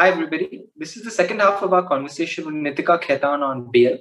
Hi, 0.00 0.08
everybody. 0.08 0.62
This 0.74 0.96
is 0.96 1.04
the 1.04 1.10
second 1.10 1.40
half 1.40 1.62
of 1.62 1.74
our 1.74 1.86
conversation 1.86 2.46
with 2.46 2.54
Nitika 2.54 3.02
Khetan 3.02 3.42
on 3.42 3.70
bail. 3.70 3.98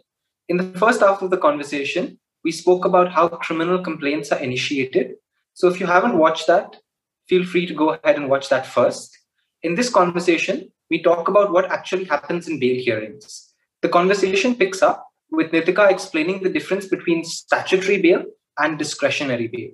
In 0.48 0.56
the 0.56 0.64
first 0.79 1.02
half 1.02 1.22
of 1.22 1.29
the 1.29 1.38
conversation, 1.38 2.18
we 2.42 2.54
spoke 2.54 2.86
about 2.86 3.12
how 3.12 3.28
criminal 3.28 3.83
complaints 3.83 4.32
are 4.32 4.40
initiated. 4.40 5.16
So 5.56 5.67
if 5.67 5.77
you 5.77 5.88
haven't 5.88 6.17
watched 6.17 6.48
that, 6.48 6.77
feel 7.27 7.43
free 7.43 7.66
to 7.66 7.74
go 7.74 7.90
ahead 7.90 8.16
and 8.16 8.30
watch 8.30 8.48
that 8.48 8.66
first. 8.66 9.12
In 9.62 9.75
this 9.75 9.89
conversation, 9.89 10.71
we 10.89 11.04
talk 11.04 11.27
about 11.27 11.52
what 11.52 11.70
actually 11.70 12.05
happens 12.05 12.47
in 12.47 12.61
bail 12.61 12.81
hearings. 12.81 13.54
The 13.81 13.89
conversation 13.89 14.55
picks 14.55 14.81
up 14.81 15.05
with 15.31 15.52
Nitika 15.52 15.91
explaining 15.91 16.43
the 16.43 16.50
difference 16.50 16.86
between 16.86 17.25
statutory 17.25 18.02
bail 18.02 18.23
and 18.57 18.79
discretionary 18.79 19.50
bail. 19.50 19.71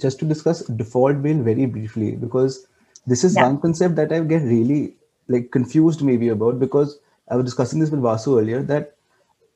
Just 0.00 0.18
to 0.20 0.24
discuss 0.24 0.62
default 0.62 1.22
bail 1.22 1.42
very 1.42 1.66
briefly 1.66 2.12
because 2.12 2.66
this 3.06 3.24
is 3.24 3.36
yeah. 3.36 3.46
one 3.46 3.60
concept 3.60 3.96
that 3.96 4.12
I 4.12 4.20
get 4.20 4.42
really 4.42 4.96
like 5.28 5.50
confused 5.50 6.02
maybe 6.02 6.28
about 6.28 6.58
because 6.58 6.98
I 7.28 7.36
was 7.36 7.44
discussing 7.44 7.78
this 7.80 7.90
with 7.90 8.00
Vasu 8.00 8.40
earlier 8.40 8.62
that 8.62 8.96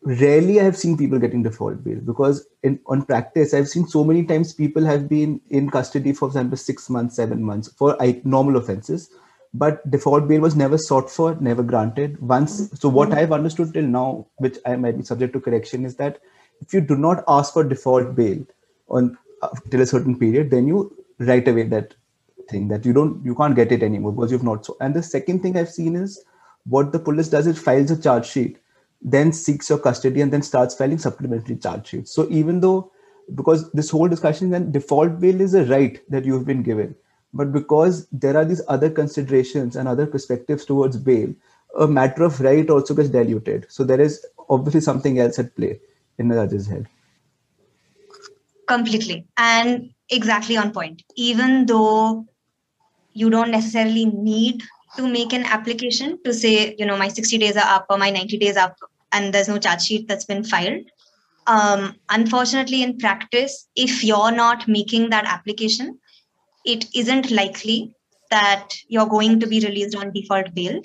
rarely 0.03 0.61
I 0.61 0.65
have 0.65 0.77
seen 0.77 0.97
people 0.97 1.19
getting 1.19 1.43
default 1.43 1.83
bail 1.83 1.99
because 2.01 2.47
in 2.63 2.79
on 2.87 3.05
practice 3.05 3.55
I've 3.55 3.69
seen 3.69 3.87
so 3.87 4.05
many 4.05 4.25
times 4.25 4.53
people 4.53 4.85
have 4.85 5.09
been 5.09 5.41
in 5.49 5.71
custody 5.71 6.13
for 6.13 6.29
example 6.29 6.57
six 6.57 6.91
months, 6.91 7.17
seven 7.17 7.43
months 7.43 7.69
for 7.69 7.97
normal 8.25 8.57
offenses, 8.57 9.11
but 9.55 9.89
default 9.91 10.29
bail 10.29 10.41
was 10.41 10.57
never 10.57 10.77
sought 10.77 11.11
for, 11.11 11.37
never 11.37 11.63
granted. 11.63 12.21
Once, 12.21 12.71
so 12.79 12.89
what 12.89 13.11
mm-hmm. 13.11 13.19
I've 13.19 13.33
understood 13.33 13.73
till 13.73 13.85
now, 13.85 14.27
which 14.37 14.59
I 14.67 14.77
might 14.77 14.99
be 14.99 15.05
subject 15.05 15.33
to 15.35 15.41
correction, 15.41 15.85
is 15.85 15.95
that 15.97 16.21
if 16.61 16.75
you 16.75 16.81
do 16.81 16.97
not 16.97 17.23
ask 17.29 17.53
for 17.53 17.63
default 17.63 18.15
bail 18.17 18.45
on 18.89 19.17
till 19.71 19.81
a 19.81 19.87
certain 19.87 20.19
period, 20.19 20.51
then 20.51 20.67
you 20.67 20.97
write 21.19 21.49
away 21.49 21.65
that 21.65 21.95
thing 22.51 22.69
that 22.69 22.85
you 22.85 22.93
don't 22.93 23.25
you 23.25 23.35
can't 23.35 23.57
get 23.57 23.73
it 23.73 23.83
anymore 23.83 24.13
because 24.13 24.31
you've 24.31 24.43
not 24.43 24.67
so. 24.67 24.77
And 24.81 24.95
the 24.95 25.03
second 25.03 25.41
thing 25.41 25.57
I've 25.57 25.71
seen 25.71 25.97
is 25.97 26.23
what 26.67 26.93
the 26.93 26.99
police 26.99 27.29
does 27.29 27.47
is 27.47 27.59
files 27.59 27.91
a 27.91 28.01
charge 28.01 28.27
sheet, 28.27 28.59
then 29.03 29.33
seeks 29.33 29.69
your 29.69 29.79
custody, 29.79 30.21
and 30.21 30.33
then 30.33 30.43
starts 30.43 30.75
filing 30.75 30.99
supplementary 30.99 31.57
charge 31.57 31.89
sheets. 31.89 32.13
So 32.13 32.27
even 32.31 32.61
though 32.61 32.91
because 33.35 33.71
this 33.73 33.91
whole 33.91 34.09
discussion 34.09 34.51
then 34.51 34.71
default 34.71 35.19
bail 35.19 35.41
is 35.41 35.55
a 35.55 35.65
right 35.65 36.03
that 36.11 36.25
you've 36.25 36.47
been 36.47 36.63
given, 36.63 36.95
but 37.33 37.53
because 37.53 38.07
there 38.13 38.37
are 38.37 38.45
these 38.45 38.63
other 38.69 38.91
considerations 38.91 39.77
and 39.77 39.89
other 39.89 40.07
perspectives 40.07 40.65
towards 40.65 40.97
bail, 40.99 41.35
a 41.79 41.87
matter 41.87 42.23
of 42.25 42.41
right 42.41 42.69
also 42.71 42.95
gets 42.95 43.09
diluted. 43.09 43.67
So 43.69 43.83
there 43.83 44.01
is 44.01 44.25
obviously 44.49 44.81
something 44.81 45.19
else 45.19 45.39
at 45.39 45.57
play 45.57 45.81
in 46.19 46.29
the 46.29 46.35
judge's 46.35 46.67
head 46.67 46.87
completely 48.67 49.27
and 49.37 49.91
exactly 50.11 50.57
on 50.57 50.73
point. 50.73 51.03
Even 51.17 51.67
though 51.67 52.27
you 53.13 53.31
don't 53.31 53.51
necessarily 53.51 54.07
need 54.07 54.63
to 54.97 55.09
make 55.09 55.33
an 55.33 55.45
application 55.45 56.19
to 56.25 56.33
say 56.33 56.75
you 56.79 56.87
know 56.87 56.97
my 56.97 57.09
60 57.09 57.39
days 57.39 57.57
are 57.57 57.75
up 57.75 57.87
or 57.91 57.99
my 57.99 58.11
90 58.11 58.39
days 58.39 58.57
up 58.57 58.77
and 59.13 59.33
there's 59.33 59.49
no 59.49 59.59
charge 59.59 59.83
sheet 59.83 60.09
that's 60.09 60.25
been 60.25 60.45
filed. 60.45 60.85
Um, 61.47 61.97
unfortunately 62.09 62.83
in 62.83 62.99
practice 62.99 63.69
if 63.77 64.03
you're 64.03 64.33
not 64.33 64.67
making 64.67 65.11
that 65.11 65.27
application 65.27 65.99
it 66.65 66.87
isn't 66.95 67.31
likely 67.31 67.95
that 68.31 68.71
you're 68.89 69.07
going 69.07 69.39
to 69.41 69.47
be 69.47 69.61
released 69.61 69.95
on 69.95 70.13
default 70.13 70.55
bail. 70.55 70.81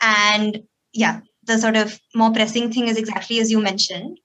And 0.00 0.62
yeah 0.92 1.20
the 1.44 1.58
sort 1.58 1.76
of 1.76 1.98
more 2.14 2.32
pressing 2.32 2.72
thing 2.72 2.88
is 2.88 2.96
exactly 2.96 3.40
as 3.40 3.50
you 3.50 3.60
mentioned 3.60 4.18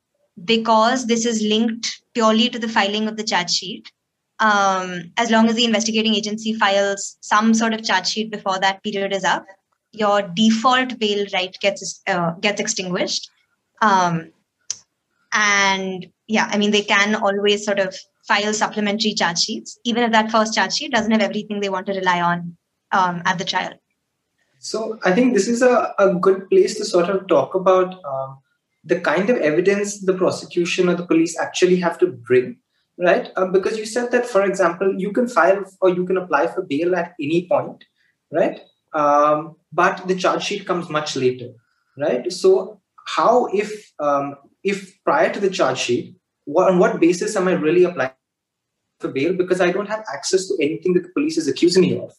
because 0.44 1.08
this 1.08 1.25
is 1.25 1.41
linked 1.41 2.02
purely 2.16 2.49
to 2.49 2.58
the 2.58 2.69
filing 2.69 3.08
of 3.08 3.17
the 3.17 3.23
charge 3.23 3.52
sheet. 3.52 3.91
Um, 4.39 5.11
as 5.17 5.31
long 5.31 5.47
as 5.47 5.55
the 5.55 5.63
investigating 5.66 6.16
agency 6.16 6.53
files 6.53 7.17
some 7.22 7.53
sort 7.53 7.73
of 7.73 7.83
charge 7.83 8.07
sheet 8.07 8.31
before 8.31 8.59
that 8.59 8.84
period 8.84 9.13
is 9.13 9.23
up, 9.23 9.45
your 9.91 10.22
default 10.23 11.00
bail 11.00 11.25
right 11.34 11.56
gets 11.62 12.01
uh, 12.07 12.31
gets 12.41 12.59
extinguished. 12.59 13.29
Um, 13.81 14.31
and 15.31 16.07
yeah, 16.28 16.50
I 16.51 16.57
mean 16.57 16.72
they 16.72 16.81
can 16.81 17.16
always 17.16 17.63
sort 17.63 17.79
of 17.79 17.95
file 18.28 18.53
supplementary 18.53 19.13
charge 19.13 19.40
sheets, 19.40 19.79
even 19.85 20.03
if 20.03 20.11
that 20.11 20.31
first 20.31 20.53
charge 20.53 20.73
sheet 20.73 20.91
doesn't 20.91 21.11
have 21.11 21.22
everything 21.22 21.59
they 21.59 21.69
want 21.69 21.85
to 21.85 21.94
rely 21.94 22.22
on 22.22 22.57
um, 22.91 23.22
at 23.25 23.38
the 23.38 23.45
trial. 23.45 23.73
So 24.59 25.00
I 25.03 25.11
think 25.13 25.34
this 25.34 25.47
is 25.47 25.61
a, 25.61 25.94
a 26.00 26.13
good 26.13 26.50
place 26.50 26.75
to 26.78 26.85
sort 26.85 27.09
of 27.09 27.28
talk 27.28 27.56
about 27.56 28.03
um, 28.03 28.38
the 28.85 29.00
kind 29.00 29.29
of 29.29 29.38
evidence 29.38 30.00
the 30.00 30.13
prosecution 30.13 30.90
or 30.90 30.96
the 30.96 31.06
police 31.06 31.38
actually 31.40 31.78
have 31.78 31.97
to 31.97 32.07
bring 32.07 32.57
right? 32.97 33.29
Um, 33.35 33.51
because 33.51 33.78
you 33.78 33.85
said 33.85 34.12
that 34.12 34.25
for 34.25 34.44
example 34.44 34.94
you 34.97 35.12
can 35.12 35.28
file 35.28 35.66
or 35.81 35.90
you 35.90 36.06
can 36.06 36.18
apply 36.18 36.47
for 36.47 36.62
bail 36.62 36.96
at 36.96 37.13
any 37.19 37.47
point 37.47 37.84
right? 38.31 38.62
Um, 38.94 39.57
but 39.73 40.07
the 40.07 40.16
charge 40.16 40.44
sheet 40.44 40.66
comes 40.66 40.90
much 40.90 41.16
later 41.16 41.50
right? 41.97 42.31
So 42.31 42.81
how 43.06 43.47
if 43.47 43.91
um, 44.00 44.35
if 44.63 45.03
prior 45.03 45.31
to 45.34 45.40
the 45.40 45.50
charge 45.50 45.79
sheet 45.79 46.16
what, 46.46 46.69
on 46.69 46.79
what 46.79 47.00
basis 47.00 47.35
am 47.35 47.47
i 47.47 47.53
really 47.53 47.84
applying 47.84 48.12
for 49.00 49.09
bail? 49.09 49.34
Because 49.34 49.62
i 49.62 49.72
don't 49.72 49.90
have 49.90 50.06
access 50.13 50.47
to 50.47 50.57
anything 50.62 50.94
that 50.94 51.03
the 51.03 51.09
police 51.09 51.38
is 51.38 51.47
accusing 51.47 51.81
me 51.81 51.97
of 51.97 52.13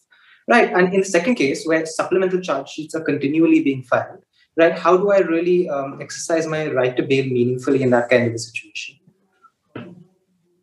right? 0.49 0.73
And 0.73 0.93
in 0.95 1.01
the 1.01 1.07
second 1.07 1.35
case 1.37 1.65
where 1.65 1.85
supplemental 1.87 2.41
charge 2.41 2.69
sheets 2.69 2.95
are 2.95 3.03
continually 3.03 3.63
being 3.63 3.83
filed 3.83 4.25
right? 4.57 4.77
How 4.77 4.97
do 4.97 5.11
I 5.11 5.19
really 5.19 5.69
um, 5.69 6.01
exercise 6.01 6.47
my 6.47 6.71
right 6.73 6.97
to 6.97 7.03
bail 7.03 7.27
meaningfully 7.27 7.83
in 7.83 7.91
that 7.91 8.09
kind 8.09 8.29
of 8.29 8.35
a 8.35 8.39
situation? 8.39 8.97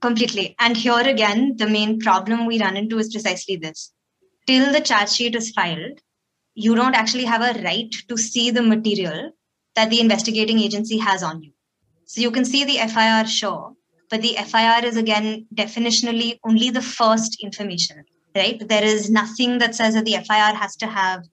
Completely. 0.02 0.56
And 0.60 0.76
here 0.76 1.00
again, 1.00 1.56
the 1.58 1.68
main 1.68 2.00
problem 2.00 2.46
we 2.46 2.60
run 2.60 2.76
into 2.76 2.98
is 3.00 3.14
precisely 3.14 3.56
this. 3.56 3.94
Till 4.46 4.74
the 4.74 4.82
charge 4.82 5.10
sheet 5.10 5.36
is 5.36 5.52
filed, 5.52 6.02
you 6.56 6.76
don't 6.76 6.96
actually 6.96 7.26
have 7.26 7.42
a 7.42 7.62
right 7.62 7.92
to 8.10 8.18
see 8.18 8.52
the 8.52 8.62
material 8.62 9.32
that 9.76 9.90
the 9.90 10.02
investigating 10.02 10.60
agency 10.60 10.98
has 10.98 11.24
on 11.24 11.42
you. 11.42 11.52
So 12.06 12.22
you 12.22 12.32
can 12.32 12.46
see 12.46 12.64
the 12.64 12.78
FIR, 12.88 13.26
sure, 13.28 13.74
but 14.10 14.22
the 14.22 14.36
FIR 14.36 14.86
is 14.86 14.98
again 14.98 15.48
definitionally 15.56 16.40
only 16.44 16.70
the 16.70 16.82
first 16.82 17.42
information, 17.42 18.04
right? 18.36 18.62
There 18.68 18.84
is 18.84 19.10
nothing 19.10 19.60
that 19.60 19.74
says 19.74 19.94
that 19.96 20.06
the 20.06 20.18
FIR 20.18 20.54
has 20.56 20.76
to 20.78 20.88
have 20.88 21.24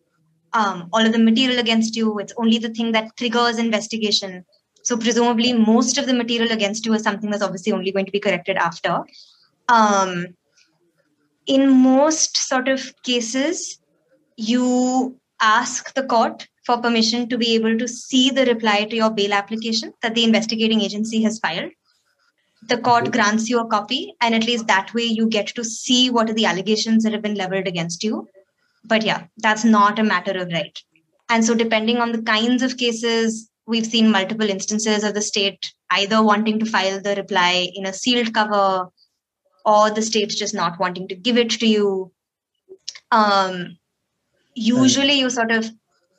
um, 0.52 0.88
all 0.92 1.04
of 1.04 1.12
the 1.12 1.18
material 1.18 1.58
against 1.58 1.96
you. 1.96 2.18
It's 2.18 2.32
only 2.36 2.58
the 2.58 2.70
thing 2.70 2.92
that 2.92 3.16
triggers 3.16 3.58
investigation. 3.58 4.44
So 4.82 4.96
presumably, 4.96 5.52
most 5.52 5.98
of 5.98 6.06
the 6.06 6.14
material 6.14 6.52
against 6.52 6.86
you 6.86 6.94
is 6.94 7.02
something 7.02 7.30
that's 7.30 7.42
obviously 7.42 7.72
only 7.72 7.92
going 7.92 8.06
to 8.06 8.12
be 8.12 8.20
corrected 8.20 8.56
after. 8.56 9.04
Um, 9.68 10.26
in 11.46 11.70
most 11.70 12.36
sort 12.36 12.68
of 12.68 12.92
cases, 13.02 13.78
you 14.36 15.18
ask 15.40 15.94
the 15.94 16.04
court 16.04 16.48
for 16.64 16.78
permission 16.78 17.28
to 17.28 17.38
be 17.38 17.54
able 17.54 17.78
to 17.78 17.88
see 17.88 18.30
the 18.30 18.46
reply 18.46 18.84
to 18.84 18.96
your 18.96 19.10
bail 19.10 19.32
application 19.32 19.92
that 20.02 20.14
the 20.14 20.24
investigating 20.24 20.80
agency 20.80 21.22
has 21.22 21.38
filed. 21.38 21.70
The 22.68 22.78
court 22.78 23.10
grants 23.10 23.48
you 23.48 23.58
a 23.58 23.66
copy, 23.66 24.14
and 24.20 24.34
at 24.34 24.44
least 24.44 24.66
that 24.66 24.92
way 24.92 25.04
you 25.04 25.26
get 25.26 25.48
to 25.48 25.64
see 25.64 26.10
what 26.10 26.28
are 26.28 26.34
the 26.34 26.44
allegations 26.44 27.04
that 27.04 27.12
have 27.12 27.22
been 27.22 27.34
leveled 27.34 27.66
against 27.66 28.04
you 28.04 28.28
but 28.84 29.04
yeah, 29.04 29.24
that's 29.36 29.64
not 29.64 29.98
a 29.98 30.04
matter 30.04 30.32
of 30.32 30.48
right. 30.52 30.78
And 31.28 31.44
so, 31.44 31.54
depending 31.54 31.98
on 31.98 32.12
the 32.12 32.22
kinds 32.22 32.62
of 32.62 32.76
cases, 32.76 33.50
we've 33.66 33.86
seen 33.86 34.10
multiple 34.10 34.48
instances 34.48 35.04
of 35.04 35.14
the 35.14 35.22
state 35.22 35.72
either 35.90 36.22
wanting 36.22 36.58
to 36.58 36.66
file 36.66 37.00
the 37.00 37.14
reply 37.16 37.68
in 37.74 37.86
a 37.86 37.92
sealed 37.92 38.32
cover 38.34 38.88
or 39.64 39.90
the 39.90 40.02
state's 40.02 40.34
just 40.34 40.54
not 40.54 40.78
wanting 40.80 41.06
to 41.08 41.14
give 41.14 41.36
it 41.36 41.50
to 41.50 41.66
you. 41.66 42.12
Um, 43.12 43.78
usually, 44.54 45.18
you 45.20 45.30
sort 45.30 45.52
of 45.52 45.70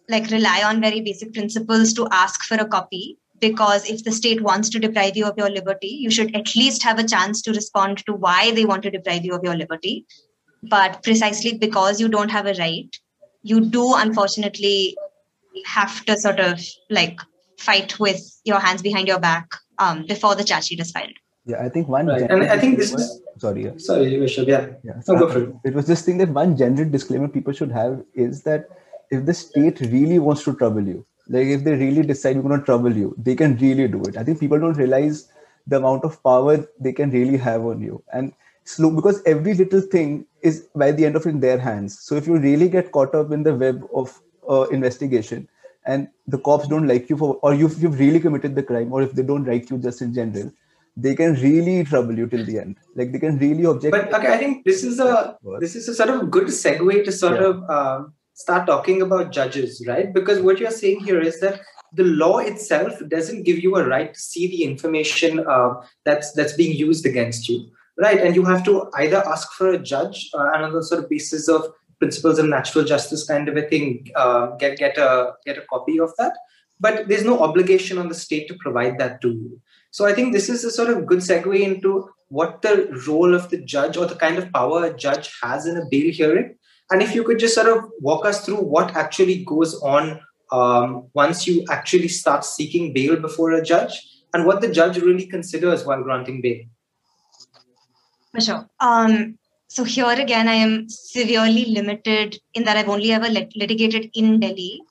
like 0.07 0.29
rely 0.29 0.63
on 0.63 0.81
very 0.81 1.01
basic 1.01 1.33
principles 1.33 1.93
to 1.93 2.07
ask 2.11 2.43
for 2.43 2.55
a 2.55 2.67
copy 2.67 3.17
because 3.39 3.89
if 3.89 4.03
the 4.03 4.11
state 4.11 4.41
wants 4.41 4.69
to 4.69 4.79
deprive 4.79 5.17
you 5.17 5.25
of 5.25 5.37
your 5.37 5.49
liberty, 5.49 5.87
you 5.87 6.11
should 6.11 6.35
at 6.35 6.55
least 6.55 6.83
have 6.83 6.99
a 6.99 7.07
chance 7.07 7.41
to 7.41 7.51
respond 7.51 8.05
to 8.05 8.13
why 8.13 8.51
they 8.51 8.65
want 8.65 8.83
to 8.83 8.91
deprive 8.91 9.25
you 9.25 9.33
of 9.33 9.43
your 9.43 9.55
liberty 9.55 10.05
but 10.63 11.01
precisely 11.03 11.57
because 11.57 11.99
you 11.99 12.07
don't 12.07 12.29
have 12.29 12.45
a 12.45 12.53
right 12.53 12.99
you 13.43 13.61
do 13.61 13.93
unfortunately 13.95 14.95
have 15.65 16.05
to 16.05 16.17
sort 16.17 16.39
of 16.39 16.59
like 16.89 17.19
fight 17.57 17.99
with 17.99 18.21
your 18.43 18.59
hands 18.59 18.81
behind 18.81 19.07
your 19.07 19.19
back 19.19 19.47
um, 19.79 20.05
before 20.07 20.35
the 20.35 20.43
charge 20.43 20.65
sheet 20.65 20.79
is 20.79 20.91
filed 20.91 21.13
yeah 21.45 21.63
i 21.63 21.69
think 21.69 21.87
one 21.87 22.07
right. 22.07 22.29
and 22.29 22.43
i 22.43 22.57
think 22.57 22.77
this 22.77 22.93
is 22.93 23.21
sorry 23.37 23.65
yeah. 23.65 23.71
sorry 23.77 24.11
Vishal, 24.13 24.47
yeah 24.47 24.67
yeah 24.83 24.99
so 24.99 25.17
go 25.17 25.29
for 25.29 25.43
it. 25.43 25.55
it 25.65 25.73
was 25.73 25.87
this 25.87 26.03
thing 26.03 26.17
that 26.17 26.29
one 26.29 26.55
general 26.55 26.89
disclaimer 26.89 27.27
people 27.27 27.53
should 27.53 27.71
have 27.71 28.03
is 28.13 28.43
that 28.43 28.67
if 29.09 29.25
the 29.25 29.33
state 29.33 29.81
really 29.81 30.19
wants 30.19 30.43
to 30.43 30.53
trouble 30.53 30.87
you 30.87 31.05
like 31.27 31.47
if 31.47 31.63
they 31.63 31.75
really 31.75 32.03
decide 32.03 32.35
we're 32.35 32.47
going 32.49 32.59
to 32.59 32.65
trouble 32.65 32.95
you 32.95 33.15
they 33.17 33.35
can 33.35 33.57
really 33.57 33.87
do 33.87 34.01
it 34.03 34.17
i 34.17 34.23
think 34.23 34.39
people 34.39 34.59
don't 34.59 34.77
realize 34.77 35.29
the 35.67 35.77
amount 35.77 36.03
of 36.03 36.21
power 36.23 36.57
they 36.79 36.93
can 36.93 37.09
really 37.11 37.37
have 37.37 37.65
on 37.65 37.81
you 37.81 38.03
and 38.13 38.33
slow 38.63 38.91
because 38.91 39.21
every 39.25 39.53
little 39.53 39.81
thing 39.81 40.25
is 40.41 40.67
by 40.75 40.91
the 40.91 41.05
end 41.05 41.15
of 41.15 41.25
it 41.25 41.29
in 41.29 41.39
their 41.39 41.59
hands. 41.59 41.99
So 41.99 42.15
if 42.15 42.27
you 42.27 42.37
really 42.37 42.69
get 42.69 42.91
caught 42.91 43.15
up 43.15 43.31
in 43.31 43.43
the 43.43 43.53
web 43.53 43.83
of 43.93 44.19
uh, 44.49 44.63
investigation 44.69 45.47
and 45.85 46.07
the 46.27 46.37
cops 46.39 46.67
don't 46.67 46.87
like 46.87 47.09
you 47.09 47.17
for 47.17 47.35
or 47.41 47.53
you've, 47.53 47.81
you've 47.81 47.99
really 47.99 48.19
committed 48.19 48.55
the 48.55 48.63
crime 48.63 48.91
or 48.93 49.01
if 49.01 49.13
they 49.13 49.23
don't 49.23 49.45
like 49.45 49.69
you 49.69 49.77
just 49.77 50.01
in 50.01 50.13
general 50.13 50.51
they 50.97 51.15
can 51.15 51.33
really 51.35 51.83
trouble 51.85 52.17
you 52.17 52.27
till 52.27 52.45
the 52.45 52.59
end. 52.59 52.75
Like 52.95 53.11
they 53.11 53.19
can 53.19 53.37
really 53.37 53.65
object 53.65 53.91
but 53.91 54.13
okay 54.13 54.33
i 54.33 54.37
think 54.37 54.65
this 54.65 54.83
is 54.83 54.99
a 54.99 55.37
this 55.59 55.75
is 55.75 55.87
a 55.87 55.95
sort 55.95 56.09
of 56.09 56.29
good 56.29 56.47
segue 56.47 57.05
to 57.05 57.11
sort 57.11 57.39
yeah. 57.39 57.47
of 57.47 57.69
um, 57.69 58.13
start 58.33 58.67
talking 58.67 59.01
about 59.01 59.31
judges 59.31 59.83
right? 59.87 60.13
Because 60.13 60.41
what 60.41 60.59
you're 60.59 60.71
saying 60.71 61.01
here 61.01 61.21
is 61.21 61.39
that 61.39 61.61
the 61.93 62.03
law 62.03 62.37
itself 62.39 62.93
doesn't 63.07 63.43
give 63.43 63.59
you 63.59 63.75
a 63.75 63.87
right 63.87 64.13
to 64.13 64.19
see 64.19 64.47
the 64.47 64.63
information 64.63 65.45
uh, 65.47 65.73
that's 66.05 66.31
that's 66.33 66.53
being 66.53 66.75
used 66.75 67.05
against 67.05 67.49
you 67.49 67.69
right 68.01 68.19
and 68.19 68.35
you 68.35 68.43
have 68.43 68.63
to 68.63 68.89
either 68.95 69.23
ask 69.27 69.51
for 69.53 69.69
a 69.69 69.79
judge 69.79 70.29
uh, 70.33 70.63
on 70.65 70.73
the 70.73 70.83
sort 70.83 71.03
of 71.03 71.09
basis 71.09 71.47
of 71.47 71.67
principles 71.99 72.39
of 72.39 72.47
natural 72.47 72.83
justice 72.83 73.25
kind 73.25 73.47
of 73.47 73.57
a 73.57 73.67
thing 73.73 74.07
uh, 74.15 74.47
get 74.61 74.77
get 74.77 74.97
a 74.97 75.33
get 75.45 75.57
a 75.57 75.65
copy 75.73 75.99
of 75.99 76.15
that. 76.17 76.33
But 76.79 77.07
there's 77.07 77.23
no 77.23 77.39
obligation 77.47 77.99
on 77.99 78.09
the 78.09 78.15
state 78.15 78.47
to 78.47 78.55
provide 78.59 78.97
that 78.97 79.21
to 79.21 79.29
you. 79.29 79.61
So 79.91 80.05
i 80.05 80.13
think 80.13 80.33
this 80.33 80.49
is 80.49 80.63
a 80.63 80.71
sort 80.71 80.89
of 80.89 81.05
good 81.05 81.19
segue 81.19 81.59
into 81.59 82.09
what 82.39 82.61
the 82.61 82.73
role 83.07 83.35
of 83.35 83.49
the 83.51 83.61
judge 83.73 83.97
or 83.97 84.05
the 84.05 84.15
kind 84.15 84.37
of 84.37 84.51
power 84.53 84.85
a 84.85 84.97
judge 85.05 85.29
has 85.43 85.67
in 85.67 85.77
a 85.77 85.85
bail 85.91 86.11
hearing. 86.19 86.55
And 86.89 87.01
if 87.01 87.13
you 87.15 87.23
could 87.23 87.39
just 87.39 87.55
sort 87.55 87.67
of 87.67 87.83
walk 87.99 88.25
us 88.25 88.45
through 88.45 88.61
what 88.75 88.95
actually 88.95 89.43
goes 89.45 89.75
on 89.81 90.19
um, 90.51 91.07
once 91.13 91.45
you 91.47 91.65
actually 91.69 92.07
start 92.07 92.45
seeking 92.45 92.93
bail 92.93 93.17
before 93.17 93.51
a 93.51 93.63
judge 93.63 93.93
and 94.33 94.45
what 94.45 94.61
the 94.61 94.71
judge 94.71 94.97
really 94.97 95.27
considers 95.27 95.85
while 95.85 96.03
granting 96.03 96.41
bail. 96.41 96.61
For 98.33 98.41
sure. 98.41 98.69
Um, 98.79 99.37
so 99.67 99.83
here 99.83 100.09
again, 100.09 100.47
I 100.47 100.55
am 100.55 100.87
severely 100.89 101.65
limited 101.65 102.37
in 102.53 102.63
that 102.65 102.77
I've 102.77 102.89
only 102.89 103.11
ever 103.11 103.29
lit- 103.29 103.55
litigated 103.55 104.09
in 104.13 104.39
Delhi. 104.39 104.81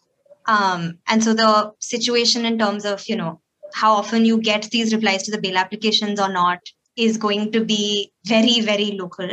Um, 0.47 0.99
and 1.07 1.23
so 1.23 1.35
the 1.35 1.73
situation 1.81 2.45
in 2.45 2.59
terms 2.59 2.85
of, 2.85 3.09
you 3.09 3.17
know, 3.17 3.41
how 3.75 3.93
often 3.93 4.25
you 4.25 4.41
get 4.41 4.63
these 4.71 4.93
replies 4.93 5.23
to 5.25 5.31
the 5.31 5.41
bail 5.41 5.57
applications 5.57 6.21
or 6.21 6.33
not 6.33 6.61
is 6.97 7.17
going 7.17 7.53
to 7.53 7.65
be 7.65 8.13
very, 8.27 8.61
very 8.61 8.93
local. 8.93 9.29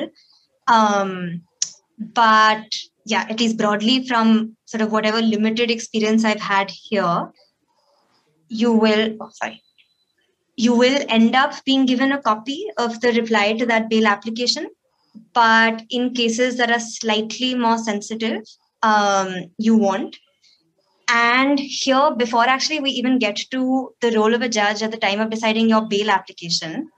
Um, 0.68 1.42
but 1.98 2.76
yeah, 3.06 3.26
at 3.30 3.40
least 3.40 3.58
broadly 3.58 4.08
from 4.08 4.58
sort 4.66 4.82
of 4.82 4.92
whatever 4.92 5.22
limited 5.22 5.72
experience 5.72 6.24
I've 6.24 6.42
had 6.42 6.70
here, 6.70 7.32
you 8.50 8.74
will, 8.74 9.18
oh, 9.20 9.30
sorry, 9.34 9.62
you 10.58 10.74
will 10.74 11.06
end 11.08 11.36
up 11.36 11.54
being 11.64 11.86
given 11.86 12.12
a 12.12 12.22
copy 12.22 12.66
of 12.78 13.00
the 13.02 13.14
reply 13.14 13.54
to 13.54 13.66
that 13.68 13.90
bail 13.90 14.08
application. 14.08 14.68
But 15.34 15.84
in 15.90 16.14
cases 16.14 16.58
that 16.58 16.72
are 16.72 16.80
slightly 16.80 17.54
more 17.56 17.78
sensitive, 17.78 18.42
um, 18.82 19.52
you 19.58 19.78
won't. 19.78 20.18
And 21.10 21.60
here, 21.60 22.12
before 22.18 22.44
actually 22.44 22.80
we 22.80 22.90
even 22.90 23.20
get 23.20 23.38
to 23.52 23.94
the 24.02 24.12
role 24.12 24.34
of 24.34 24.42
a 24.42 24.50
judge 24.50 24.82
at 24.82 24.92
the 24.92 24.98
time 24.98 25.22
of 25.22 25.30
deciding 25.30 25.70
your 25.70 25.88
bail 25.88 26.10
application, 26.10 26.90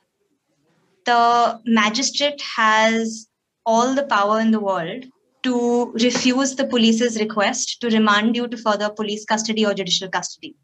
the 1.06 1.60
magistrate 1.66 2.42
has 2.42 3.28
all 3.66 3.94
the 3.94 4.06
power 4.06 4.40
in 4.40 4.52
the 4.52 4.60
world 4.60 5.06
to 5.44 5.92
refuse 5.92 6.56
the 6.56 6.66
police's 6.66 7.20
request 7.20 7.80
to 7.82 7.90
remand 7.90 8.36
you 8.36 8.48
to 8.48 8.58
further 8.58 8.90
police 8.90 9.26
custody 9.26 9.66
or 9.66 9.74
judicial 9.74 10.10
custody. 10.10 10.56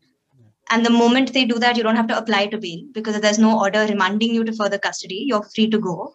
And 0.70 0.86
the 0.86 0.90
moment 0.90 1.34
they 1.34 1.46
do 1.46 1.60
that, 1.60 1.78
you 1.78 1.84
don't 1.84 1.96
have 1.96 2.08
to 2.08 2.18
apply 2.18 2.48
to 2.48 2.58
bail 2.58 2.80
because 2.92 3.20
there's 3.22 3.40
no 3.40 3.60
order 3.60 3.86
remanding 3.86 4.34
you 4.34 4.44
to 4.44 4.54
further 4.54 4.80
custody. 4.80 5.26
You're 5.28 5.44
free 5.44 5.70
to 5.70 5.78
go. 5.78 6.14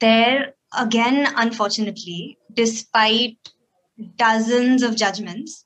There, 0.00 0.54
again, 0.76 1.32
unfortunately, 1.36 2.38
despite 2.52 3.36
dozens 4.16 4.82
of 4.82 4.96
judgments 4.96 5.64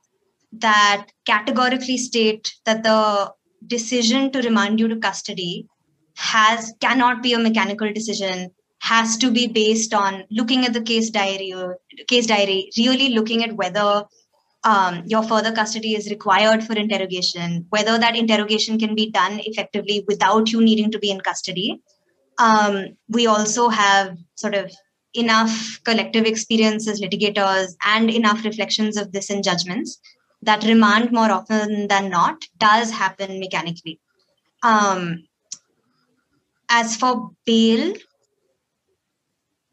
that 0.53 1.09
categorically 1.26 1.97
state 1.99 2.55
that 2.65 2.82
the 2.82 3.32
decision 3.67 4.31
to 4.32 4.41
remand 4.41 4.79
you 4.79 4.88
to 4.88 4.97
custody 4.97 5.67
has 6.17 6.73
cannot 6.81 7.23
be 7.23 7.32
a 7.32 7.38
mechanical 7.38 7.93
decision 7.93 8.50
has 8.81 9.17
to 9.17 9.31
be 9.31 9.47
based 9.47 9.94
on 9.94 10.25
looking 10.31 10.65
at 10.65 10.73
the 10.73 10.82
case 10.82 11.11
diary 11.11 11.53
case 12.06 12.26
diary, 12.26 12.71
really 12.76 13.09
looking 13.11 13.43
at 13.43 13.56
whether 13.56 14.05
um, 14.64 15.02
your 15.06 15.22
further 15.22 15.52
custody 15.52 15.94
is 15.94 16.11
required 16.11 16.64
for 16.64 16.72
interrogation, 16.75 17.66
whether 17.69 17.99
that 17.99 18.16
interrogation 18.16 18.78
can 18.78 18.94
be 18.94 19.11
done 19.11 19.40
effectively 19.44 20.05
without 20.08 20.50
you 20.50 20.62
needing 20.62 20.90
to 20.90 20.99
be 20.99 21.11
in 21.11 21.20
custody. 21.20 21.82
Um, 22.38 22.96
we 23.08 23.26
also 23.26 23.69
have 23.69 24.16
sort 24.34 24.55
of 24.55 24.72
enough 25.12 25.81
collective 25.84 26.25
experience 26.25 26.88
as 26.88 27.00
litigators 27.00 27.76
and 27.84 28.11
enough 28.11 28.44
reflections 28.44 28.96
of 28.96 29.12
this 29.12 29.31
in 29.31 29.43
judgments 29.43 30.00
that 30.43 30.64
remand 30.64 31.12
more 31.12 31.31
often 31.31 31.87
than 31.88 32.11
not 32.11 32.43
does 32.58 32.90
happen 32.90 33.38
mechanically. 33.38 34.00
Um, 34.62 35.25
as 36.69 36.96
for 36.96 37.31
bail, 37.44 37.94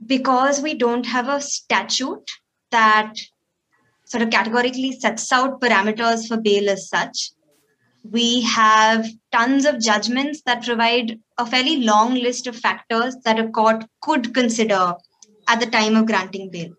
because 0.06 0.62
we 0.62 0.74
don't 0.74 1.06
have 1.06 1.30
a 1.30 1.42
statute 1.42 2.30
that 2.72 3.16
sort 4.12 4.24
of 4.24 4.30
categorically 4.30 4.92
sets 4.92 5.32
out 5.32 5.62
parameters 5.62 6.28
for 6.28 6.36
bail 6.36 6.70
as 6.70 6.90
such, 6.90 7.32
we 8.04 8.42
have 8.42 9.08
tons 9.32 9.66
of 9.66 9.80
judgments 9.80 10.42
that 10.46 10.66
provide 10.66 11.18
a 11.38 11.46
fairly 11.46 11.78
long 11.78 12.16
list 12.16 12.46
of 12.46 12.56
factors 12.56 13.16
that 13.24 13.40
a 13.40 13.48
court 13.48 13.86
could 14.02 14.34
consider 14.34 14.96
at 15.48 15.62
the 15.62 15.66
time 15.66 15.96
of 15.96 16.08
granting 16.08 16.50
bail. 16.52 16.74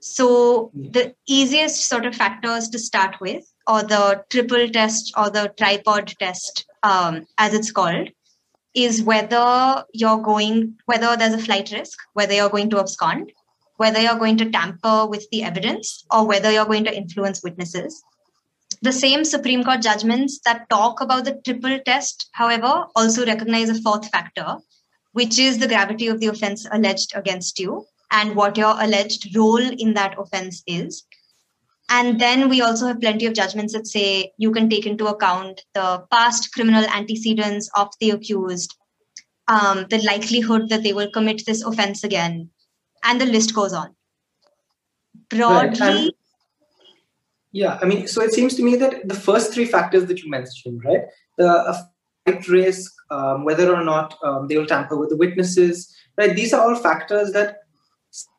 So, 0.00 0.70
the 0.74 1.14
easiest 1.26 1.86
sort 1.86 2.04
of 2.04 2.14
factors 2.14 2.68
to 2.68 2.78
start 2.78 3.18
with, 3.18 3.44
or 3.66 3.82
the 3.82 4.22
triple 4.28 4.68
test 4.68 5.14
or 5.16 5.30
the 5.30 5.54
tripod 5.56 6.12
test, 6.18 6.66
um, 6.82 7.26
as 7.38 7.54
it's 7.54 7.72
called, 7.72 8.10
is 8.74 9.02
whether 9.02 9.84
you're 9.94 10.20
going, 10.20 10.76
whether 10.84 11.16
there's 11.16 11.32
a 11.32 11.38
flight 11.38 11.72
risk, 11.72 11.98
whether 12.12 12.34
you're 12.34 12.50
going 12.50 12.68
to 12.70 12.80
abscond, 12.80 13.32
whether 13.76 14.00
you're 14.00 14.18
going 14.18 14.36
to 14.38 14.50
tamper 14.50 15.06
with 15.06 15.26
the 15.30 15.42
evidence, 15.42 16.04
or 16.10 16.26
whether 16.26 16.50
you're 16.50 16.64
going 16.64 16.84
to 16.84 16.96
influence 16.96 17.42
witnesses. 17.42 18.02
The 18.82 18.92
same 18.92 19.24
Supreme 19.24 19.64
Court 19.64 19.82
judgments 19.82 20.40
that 20.44 20.68
talk 20.68 21.00
about 21.00 21.24
the 21.24 21.40
triple 21.44 21.78
test, 21.86 22.28
however, 22.32 22.86
also 22.94 23.24
recognize 23.24 23.70
a 23.70 23.80
fourth 23.80 24.08
factor, 24.10 24.56
which 25.12 25.38
is 25.38 25.58
the 25.58 25.68
gravity 25.68 26.08
of 26.08 26.20
the 26.20 26.26
offense 26.26 26.66
alleged 26.70 27.12
against 27.14 27.58
you 27.58 27.86
and 28.10 28.36
what 28.36 28.56
your 28.56 28.74
alleged 28.78 29.34
role 29.34 29.56
in 29.56 29.94
that 29.94 30.16
offense 30.18 30.62
is. 30.66 31.04
And 31.88 32.20
then 32.20 32.48
we 32.48 32.62
also 32.62 32.86
have 32.86 33.00
plenty 33.00 33.26
of 33.26 33.34
judgments 33.34 33.72
that 33.74 33.86
say 33.86 34.32
you 34.38 34.50
can 34.52 34.68
take 34.68 34.86
into 34.86 35.06
account 35.06 35.62
the 35.74 36.04
past 36.10 36.52
criminal 36.52 36.84
antecedents 36.84 37.68
of 37.76 37.88
the 38.00 38.10
accused, 38.10 38.74
um, 39.48 39.86
the 39.90 40.02
likelihood 40.02 40.68
that 40.70 40.82
they 40.82 40.92
will 40.92 41.10
commit 41.10 41.42
this 41.46 41.62
offense 41.62 42.04
again, 42.04 42.50
and 43.04 43.20
the 43.20 43.26
list 43.26 43.54
goes 43.54 43.72
on. 43.72 43.94
Broadly. 45.28 45.80
Right. 45.80 46.10
yeah, 47.52 47.78
I 47.80 47.84
mean, 47.86 48.08
so 48.08 48.22
it 48.22 48.32
seems 48.32 48.54
to 48.56 48.62
me 48.62 48.76
that 48.76 49.08
the 49.08 49.14
first 49.14 49.52
three 49.52 49.66
factors 49.66 50.06
that 50.06 50.22
you 50.22 50.30
mentioned, 50.30 50.82
right? 50.84 51.02
The 51.38 51.86
flight 52.24 52.48
risk, 52.48 52.92
um, 53.10 53.44
whether 53.44 53.74
or 53.74 53.84
not 53.84 54.18
um, 54.24 54.48
they 54.48 54.58
will 54.58 54.66
tamper 54.66 54.96
with 54.96 55.10
the 55.10 55.16
witnesses, 55.16 55.94
right? 56.18 56.34
These 56.34 56.52
are 56.52 56.62
all 56.62 56.74
factors 56.74 57.32
that 57.32 57.58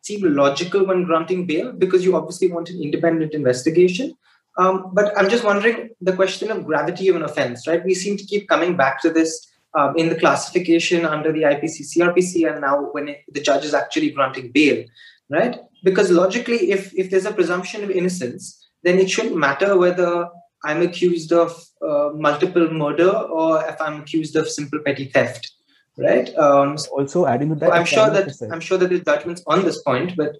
seem 0.01 0.21
logical 0.35 0.85
when 0.85 1.03
granting 1.03 1.45
bail 1.45 1.71
because 1.71 2.03
you 2.03 2.15
obviously 2.15 2.51
want 2.51 2.69
an 2.69 2.81
independent 2.81 3.33
investigation. 3.33 4.13
Um, 4.57 4.91
but 4.93 5.17
I'm 5.17 5.29
just 5.29 5.43
wondering 5.43 5.89
the 5.99 6.13
question 6.13 6.49
of 6.49 6.65
gravity 6.65 7.09
of 7.09 7.15
an 7.17 7.23
offense, 7.23 7.67
right? 7.67 7.83
We 7.83 7.93
seem 7.93 8.15
to 8.17 8.25
keep 8.25 8.47
coming 8.47 8.77
back 8.77 9.01
to 9.01 9.09
this 9.09 9.47
um, 9.77 9.95
in 9.97 10.09
the 10.09 10.19
classification 10.19 11.05
under 11.05 11.31
the 11.31 11.41
IPC 11.41 11.97
CRPC 11.97 12.49
and 12.49 12.61
now 12.61 12.89
when 12.91 13.09
it, 13.09 13.23
the 13.31 13.41
judge 13.41 13.65
is 13.65 13.73
actually 13.73 14.11
granting 14.11 14.51
bail, 14.51 14.85
right? 15.29 15.59
Because 15.83 16.11
logically, 16.11 16.71
if, 16.71 16.93
if 16.95 17.09
there's 17.09 17.25
a 17.25 17.33
presumption 17.33 17.83
of 17.83 17.91
innocence, 17.91 18.67
then 18.83 18.99
it 18.99 19.09
shouldn't 19.09 19.37
matter 19.37 19.77
whether 19.77 20.27
I'm 20.63 20.81
accused 20.81 21.31
of 21.31 21.51
uh, 21.81 22.09
multiple 22.13 22.71
murder 22.71 23.09
or 23.09 23.63
if 23.67 23.79
I'm 23.81 24.01
accused 24.01 24.35
of 24.35 24.49
simple 24.49 24.79
petty 24.85 25.05
theft 25.05 25.51
right? 25.97 26.35
Um, 26.35 26.77
also 26.91 27.25
adding 27.25 27.49
to 27.49 27.55
that, 27.55 27.73
I'm 27.73 27.85
sure 27.85 28.09
that 28.09 28.49
I'm 28.51 28.59
sure 28.59 28.77
that 28.77 28.89
there's 28.89 29.03
judgments 29.03 29.43
on 29.47 29.63
this 29.63 29.81
point, 29.81 30.15
but 30.15 30.37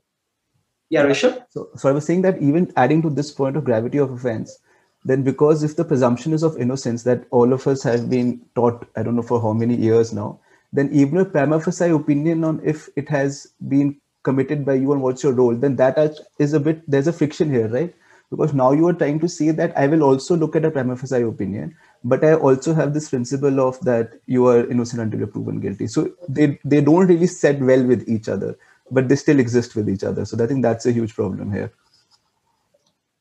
yeah, 0.89 1.03
Rishabh. 1.03 1.43
So, 1.49 1.69
so 1.75 1.89
I 1.89 1.91
was 1.91 2.05
saying 2.05 2.21
that 2.23 2.41
even 2.41 2.71
adding 2.75 3.01
to 3.01 3.09
this 3.09 3.31
point 3.31 3.57
of 3.57 3.63
gravity 3.63 3.97
of 3.97 4.11
offense, 4.11 4.57
then 5.05 5.21
because 5.21 5.63
if 5.63 5.75
the 5.75 5.85
presumption 5.85 6.33
is 6.33 6.41
of 6.41 6.57
innocence 6.57 7.03
that 7.03 7.25
all 7.29 7.53
of 7.53 7.67
us 7.67 7.83
have 7.83 8.09
been 8.09 8.41
taught, 8.55 8.87
I 8.95 9.03
don't 9.03 9.15
know 9.15 9.21
for 9.21 9.39
how 9.39 9.53
many 9.53 9.75
years 9.75 10.11
now, 10.11 10.39
then 10.73 10.89
even 10.91 11.19
a 11.19 11.25
prima 11.25 11.61
facie 11.61 11.91
opinion 11.91 12.43
on 12.43 12.59
if 12.63 12.89
it 12.95 13.07
has 13.09 13.53
been 13.69 13.95
committed 14.23 14.65
by 14.65 14.73
you 14.73 14.91
and 14.91 15.03
what's 15.03 15.23
your 15.23 15.33
role, 15.33 15.55
then 15.55 15.75
that 15.75 16.19
is 16.39 16.53
a 16.53 16.59
bit 16.59 16.81
there's 16.89 17.07
a 17.07 17.13
friction 17.13 17.51
here, 17.51 17.67
right? 17.67 17.93
Because 18.31 18.55
now 18.55 18.71
you 18.71 18.87
are 18.87 18.93
trying 18.93 19.19
to 19.19 19.29
say 19.29 19.51
that 19.51 19.77
I 19.77 19.85
will 19.85 20.01
also 20.01 20.35
look 20.35 20.55
at 20.55 20.65
a 20.65 20.71
prima 20.71 20.97
facie 20.97 21.21
opinion, 21.21 21.75
but 22.03 22.25
i 22.25 22.33
also 22.33 22.73
have 22.73 22.95
this 22.95 23.09
principle 23.09 23.59
of 23.59 23.79
that 23.81 24.19
you 24.25 24.47
are 24.47 24.67
innocent 24.71 25.03
until 25.03 25.19
you're 25.19 25.27
proven 25.27 25.59
guilty. 25.59 25.85
So 25.85 26.11
they 26.27 26.59
they 26.65 26.81
don't 26.81 27.05
really 27.05 27.27
set 27.27 27.59
well 27.59 27.83
with 27.83 28.09
each 28.09 28.27
other 28.27 28.57
but 28.91 29.09
they 29.09 29.15
still 29.15 29.39
exist 29.39 29.75
with 29.75 29.89
each 29.89 30.03
other. 30.03 30.25
So 30.25 30.43
i 30.43 30.47
think 30.47 30.63
that's 30.63 30.85
a 30.85 30.91
huge 30.91 31.15
problem 31.15 31.51
here 31.51 31.71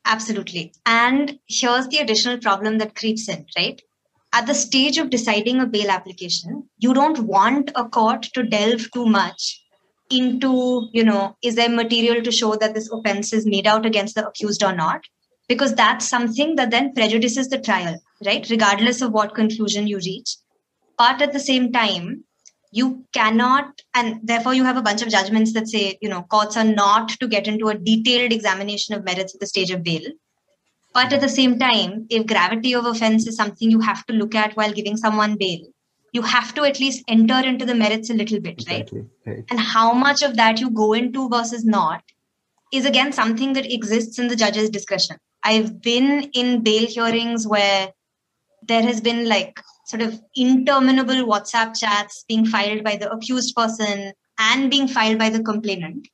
Absolutely. 0.07 0.73
And 0.85 1.39
here's 1.49 1.89
the 1.89 1.99
additional 1.99 2.39
problem 2.39 2.79
that 2.79 2.95
creeps 2.95 3.29
in, 3.29 3.47
right? 3.57 3.81
At 4.33 4.47
the 4.47 4.55
stage 4.55 4.99
of 4.99 5.11
deciding 5.11 5.61
a 5.61 5.67
bail 5.67 5.91
application, 5.91 6.69
you 6.79 6.93
don't 6.93 7.21
want 7.21 7.71
a 7.75 7.89
court 7.89 8.23
to 8.35 8.43
delve 8.43 8.91
too 8.93 9.07
much 9.07 9.63
into, 10.11 10.89
you 10.93 11.05
know, 11.05 11.37
is 11.43 11.55
there 11.55 11.69
material 11.69 12.23
to 12.23 12.33
show 12.33 12.57
that 12.57 12.75
this 12.75 12.91
offense 12.91 13.33
is 13.33 13.47
made 13.47 13.67
out 13.67 13.87
against 13.87 14.15
the 14.15 14.27
accused 14.27 14.63
or 14.63 14.75
not? 14.75 15.03
Because 15.49 15.75
that's 15.75 16.09
something 16.09 16.57
that 16.57 16.71
then 16.71 16.93
prejudices 16.95 17.49
the 17.49 17.61
trial, 17.61 17.99
right? 18.25 18.49
Regardless 18.51 19.01
of 19.03 19.13
what 19.13 19.35
conclusion 19.35 19.87
you 19.87 19.99
reach. 19.99 20.37
But 20.99 21.23
at 21.23 21.33
the 21.33 21.41
same 21.41 21.73
time, 21.73 22.25
you 22.75 23.05
cannot, 23.13 23.83
and 23.95 24.19
therefore 24.25 24.53
you 24.53 24.65
have 24.65 24.77
a 24.77 24.83
bunch 24.83 25.01
of 25.01 25.09
judgments 25.09 25.53
that 25.53 25.69
say, 25.69 25.97
you 26.03 26.09
know, 26.09 26.23
courts 26.23 26.57
are 26.57 26.65
not 26.65 27.09
to 27.21 27.29
get 27.29 27.47
into 27.47 27.69
a 27.69 27.79
detailed 27.79 28.33
examination 28.33 28.97
of 28.97 29.05
merits 29.05 29.33
at 29.33 29.41
the 29.41 29.47
stage 29.47 29.71
of 29.71 29.85
bail. 29.85 30.03
But 30.93 31.13
at 31.13 31.21
the 31.21 31.29
same 31.29 31.57
time, 31.59 32.07
if 32.11 32.27
gravity 32.27 32.75
of 32.75 32.85
offense 32.85 33.29
is 33.29 33.37
something 33.37 33.71
you 33.71 33.81
have 33.81 34.05
to 34.07 34.13
look 34.13 34.35
at 34.35 34.57
while 34.57 34.73
giving 34.73 34.97
someone 34.97 35.37
bail, 35.37 35.61
you 36.13 36.23
have 36.23 36.53
to 36.55 36.65
at 36.65 36.81
least 36.81 37.05
enter 37.07 37.39
into 37.47 37.65
the 37.65 37.77
merits 37.77 38.11
a 38.11 38.15
little 38.15 38.41
bit, 38.41 38.63
exactly. 38.63 39.03
right? 39.25 39.37
right? 39.37 39.45
And 39.51 39.61
how 39.61 39.93
much 39.93 40.23
of 40.23 40.37
that 40.37 40.61
you 40.61 40.71
go 40.71 40.95
into 40.95 41.29
versus 41.29 41.65
not 41.65 42.03
is 42.73 42.85
again 42.87 43.13
something 43.13 43.53
that 43.53 43.73
exists 43.73 44.19
in 44.19 44.27
the 44.27 44.37
judge's 44.37 44.69
discretion. 44.69 45.17
I've 45.45 45.81
been 45.81 46.31
in 46.33 46.65
bail 46.65 46.87
hearings 46.87 47.47
where 47.47 47.93
there 48.67 48.83
has 48.83 49.01
been 49.01 49.29
like 49.29 49.61
sort 49.87 50.03
of 50.03 50.21
interminable 50.35 51.27
WhatsApp 51.27 51.79
chats 51.79 52.25
being 52.29 52.47
filed 52.47 52.85
by 52.85 52.97
the 52.97 53.11
accused 53.11 53.55
person 53.55 54.13
and 54.39 54.71
being 54.71 54.89
filed 54.89 55.19
by 55.19 55.31
the 55.31 55.43
complainant. 55.43 56.09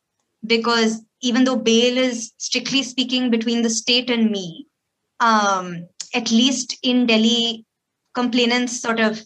Because 0.44 1.02
even 1.22 1.44
though 1.44 1.56
bail 1.56 1.98
is 1.98 2.32
strictly 2.38 2.82
speaking 2.82 3.30
between 3.30 3.62
the 3.62 3.70
state 3.70 4.10
and 4.10 4.30
me, 4.30 4.66
um, 5.20 5.86
at 6.14 6.30
least 6.30 6.78
in 6.82 7.06
Delhi, 7.06 7.64
complainants 8.14 8.80
sort 8.80 9.00
of 9.00 9.20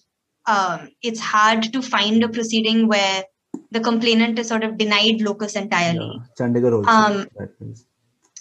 um, 0.47 0.91
it's 1.03 1.21
hard 1.21 1.73
to 1.73 1.81
find 1.81 2.23
a 2.23 2.29
proceeding 2.29 2.87
where 2.87 3.25
the 3.71 3.81
complainant 3.81 4.39
is 4.39 4.49
sort 4.49 4.65
of 4.65 4.77
denied 4.77 5.21
locus 5.21 5.57
entirely. 5.57 6.21
Yeah. 6.21 6.47
Chandigarh 6.47 6.73
also. 6.75 6.91
Um, 6.91 7.27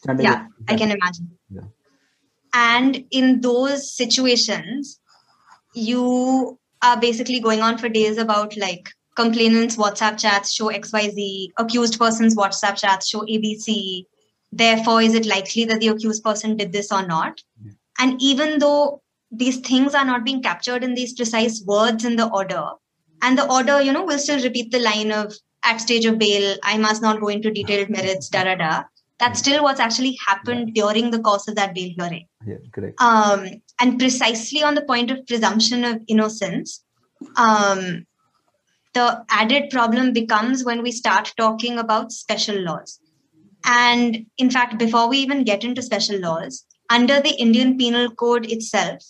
Chandigarh, 0.06 0.24
yeah, 0.24 0.48
I 0.68 0.76
can 0.76 0.92
imagine. 0.92 1.32
Yeah. 1.50 1.62
And 2.54 3.06
in 3.12 3.42
those 3.42 3.92
situations, 3.92 5.00
you 5.74 6.60
are 6.82 7.00
basically 7.00 7.40
going 7.40 7.62
on 7.62 7.78
for 7.78 7.90
days 7.90 8.18
about 8.18 8.58
like 8.58 8.90
complainants' 9.16 9.78
WhatsApp 9.78 10.20
chats 10.20 10.54
show 10.54 10.68
XYZ, 10.70 11.50
accused 11.58 12.00
person's 12.00 12.36
WhatsApp 12.36 12.78
chats 12.78 13.08
show 13.08 13.22
ABC. 13.22 14.06
Therefore, 14.52 15.02
is 15.02 15.16
it 15.16 15.26
likely 15.26 15.66
that 15.66 15.80
the 15.80 15.88
accused 15.88 16.24
person 16.24 16.58
did 16.58 16.72
this 16.72 16.92
or 16.92 17.06
not? 17.06 17.42
Yeah. 17.64 17.72
And 18.00 18.22
even 18.22 18.60
though 18.60 19.02
these 19.34 19.58
things 19.58 19.96
are 19.96 20.06
not 20.06 20.24
being 20.24 20.42
captured 20.42 20.84
in 20.84 20.94
these 20.94 21.14
precise 21.14 21.64
words 21.66 22.06
in 22.06 22.16
the 22.16 22.30
order 22.30 22.64
and 23.24 23.38
the 23.38 23.52
order 23.52 23.82
you 23.82 23.92
know 23.92 24.06
will 24.06 24.20
still 24.20 24.42
repeat 24.44 24.72
the 24.72 24.80
line 24.80 25.12
of 25.12 25.34
at 25.64 25.78
stage 25.78 26.06
of 26.06 26.20
bail 26.20 26.56
i 26.64 26.78
must 26.78 27.02
not 27.02 27.20
go 27.20 27.30
into 27.36 27.52
detailed 27.52 27.90
merits 27.90 28.30
da 28.30 28.44
da 28.44 28.56
da 28.56 28.84
that's 29.20 29.40
still 29.40 29.64
what's 29.64 29.80
actually 29.80 30.18
happened 30.28 30.74
during 30.76 31.10
the 31.10 31.20
course 31.20 31.48
of 31.48 31.56
that 31.56 31.74
bail 31.74 31.92
hearing 31.98 32.28
yeah 32.46 32.62
correct 32.74 33.02
um, 33.02 33.48
and 33.80 34.00
precisely 34.00 34.64
on 34.64 34.76
the 34.76 34.82
point 34.84 35.12
of 35.12 35.26
presumption 35.28 35.84
of 35.84 36.02
innocence 36.08 36.84
um, 37.38 38.06
the 38.94 39.26
added 39.30 39.70
problem 39.70 40.14
becomes 40.14 40.64
when 40.64 40.84
we 40.84 40.92
start 40.92 41.34
talking 41.38 41.80
about 41.80 42.12
special 42.12 42.60
laws 42.62 43.00
and 43.66 44.26
in 44.38 44.50
fact 44.50 44.78
before 44.78 45.08
we 45.10 45.18
even 45.18 45.44
get 45.44 45.64
into 45.64 45.82
special 45.82 46.20
laws 46.20 46.66
under 46.90 47.20
the 47.22 47.36
indian 47.40 47.78
penal 47.78 48.10
code 48.12 48.46
itself 48.52 49.02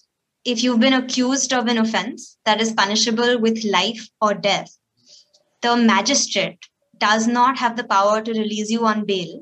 if 0.45 0.61
you've 0.61 0.79
been 0.79 0.93
accused 0.93 1.53
of 1.53 1.67
an 1.67 1.77
offense 1.77 2.37
that 2.45 2.59
is 2.59 2.73
punishable 2.73 3.39
with 3.39 3.63
life 3.63 4.09
or 4.21 4.33
death, 4.33 4.77
the 5.61 5.77
magistrate 5.77 6.59
does 6.97 7.27
not 7.27 7.57
have 7.57 7.77
the 7.77 7.83
power 7.83 8.21
to 8.21 8.31
release 8.31 8.69
you 8.69 8.85
on 8.85 9.05
bail 9.05 9.41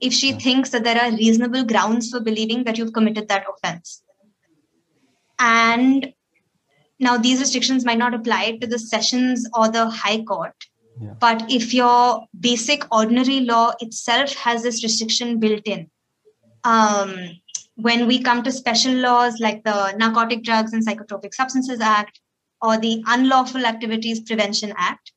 if 0.00 0.12
she 0.12 0.32
thinks 0.32 0.70
that 0.70 0.84
there 0.84 1.00
are 1.00 1.10
reasonable 1.10 1.64
grounds 1.64 2.08
for 2.08 2.20
believing 2.20 2.64
that 2.64 2.78
you've 2.78 2.92
committed 2.92 3.28
that 3.28 3.44
offense. 3.52 4.02
And 5.38 6.12
now 6.98 7.16
these 7.16 7.40
restrictions 7.40 7.84
might 7.84 7.98
not 7.98 8.14
apply 8.14 8.58
to 8.60 8.66
the 8.66 8.78
sessions 8.78 9.48
or 9.54 9.68
the 9.68 9.88
high 9.88 10.22
court. 10.22 10.54
Yeah. 11.00 11.14
But 11.20 11.50
if 11.50 11.72
your 11.72 12.26
basic 12.38 12.84
ordinary 12.92 13.40
law 13.40 13.72
itself 13.80 14.34
has 14.34 14.62
this 14.62 14.82
restriction 14.82 15.38
built 15.38 15.62
in, 15.66 15.90
um, 16.64 17.16
when 17.76 18.08
we 18.08 18.20
come 18.20 18.42
to 18.42 18.50
special 18.50 18.92
laws 18.92 19.38
like 19.38 19.62
the 19.62 19.92
Narcotic 19.92 20.42
Drugs 20.42 20.72
and 20.72 20.84
Psychotropic 20.84 21.32
Substances 21.32 21.80
Act 21.80 22.20
or 22.60 22.76
the 22.76 23.02
Unlawful 23.06 23.64
Activities 23.64 24.20
Prevention 24.20 24.74
Act, 24.76 25.12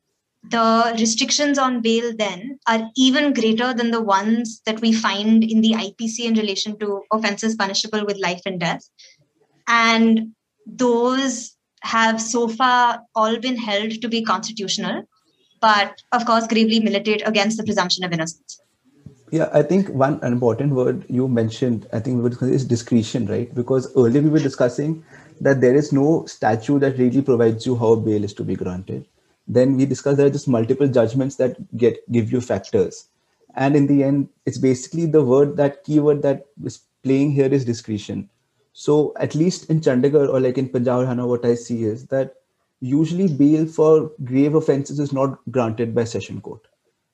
the 0.50 0.96
restrictions 1.00 1.58
on 1.58 1.82
bail 1.82 2.12
then 2.16 2.60
are 2.68 2.90
even 2.96 3.34
greater 3.34 3.74
than 3.74 3.92
the 3.92 4.02
ones 4.02 4.62
that 4.66 4.80
we 4.82 4.94
find 4.94 5.44
in 5.44 5.62
the 5.62 5.72
IPC 5.72 6.26
in 6.26 6.34
relation 6.36 6.78
to 6.80 7.04
offenses 7.12 7.56
punishable 7.56 8.06
with 8.06 8.20
life 8.20 8.42
and 8.46 8.60
death. 8.60 8.88
And 9.68 10.32
those 10.66 11.56
have 11.82 12.22
so 12.22 12.48
far 12.48 13.02
all 13.16 13.38
been 13.40 13.58
held 13.58 14.02
to 14.02 14.08
be 14.08 14.24
constitutional, 14.24 15.04
but 15.60 16.02
of 16.12 16.26
course, 16.26 16.48
gravely 16.48 16.80
militate 16.80 17.22
against 17.26 17.58
the 17.58 17.64
presumption 17.64 18.04
of 18.04 18.12
innocence. 18.12 18.62
Yeah, 19.32 19.50
I 19.54 19.64
think 19.64 19.88
one 19.90 20.20
important 20.24 20.74
word 20.74 21.06
you 21.08 21.28
mentioned, 21.28 21.88
I 21.94 22.00
think 22.00 22.18
we 22.18 22.24
were 22.24 22.30
discussing 22.30 22.54
is 22.54 22.66
discretion, 22.66 23.28
right? 23.28 23.54
Because 23.56 23.90
earlier 23.96 24.22
we 24.22 24.30
were 24.30 24.40
discussing 24.40 25.06
that 25.40 25.62
there 25.62 25.74
is 25.74 25.94
no 25.94 26.26
statute 26.26 26.80
that 26.80 26.98
really 26.98 27.22
provides 27.22 27.66
you 27.66 27.78
how 27.78 27.96
bail 27.96 28.26
is 28.26 28.34
to 28.34 28.44
be 28.44 28.56
granted. 28.56 29.08
Then 29.48 29.78
we 29.78 29.86
discussed 29.86 30.18
there 30.18 30.28
are 30.28 30.32
just 30.32 30.50
multiple 30.50 30.88
judgments 30.88 31.38
that 31.38 31.56
get 31.78 32.00
give 32.12 32.32
you 32.32 32.42
factors. 32.42 33.08
And 33.56 33.76
in 33.76 33.88
the 33.88 34.04
end, 34.04 34.30
it's 34.46 34.58
basically 34.58 35.06
the 35.06 35.24
word 35.24 35.58
that 35.58 35.84
keyword 35.84 36.22
that 36.24 36.48
is 36.64 36.82
playing 37.04 37.32
here 37.32 37.48
is 37.48 37.66
discretion. 37.66 38.30
So 38.74 39.14
at 39.20 39.36
least 39.36 39.70
in 39.70 39.82
Chandigarh 39.82 40.30
or 40.30 40.40
like 40.40 40.58
in 40.58 40.70
Punjab 40.70 41.06
Haryana, 41.06 41.28
what 41.28 41.46
I 41.46 41.56
see 41.56 41.84
is 41.84 42.08
that 42.08 42.36
usually 42.80 43.28
bail 43.28 43.66
for 43.66 44.12
grave 44.24 44.56
offenses 44.56 45.00
is 45.00 45.14
not 45.14 45.40
granted 45.52 45.94
by 45.94 46.04
session 46.04 46.42
court 46.42 46.62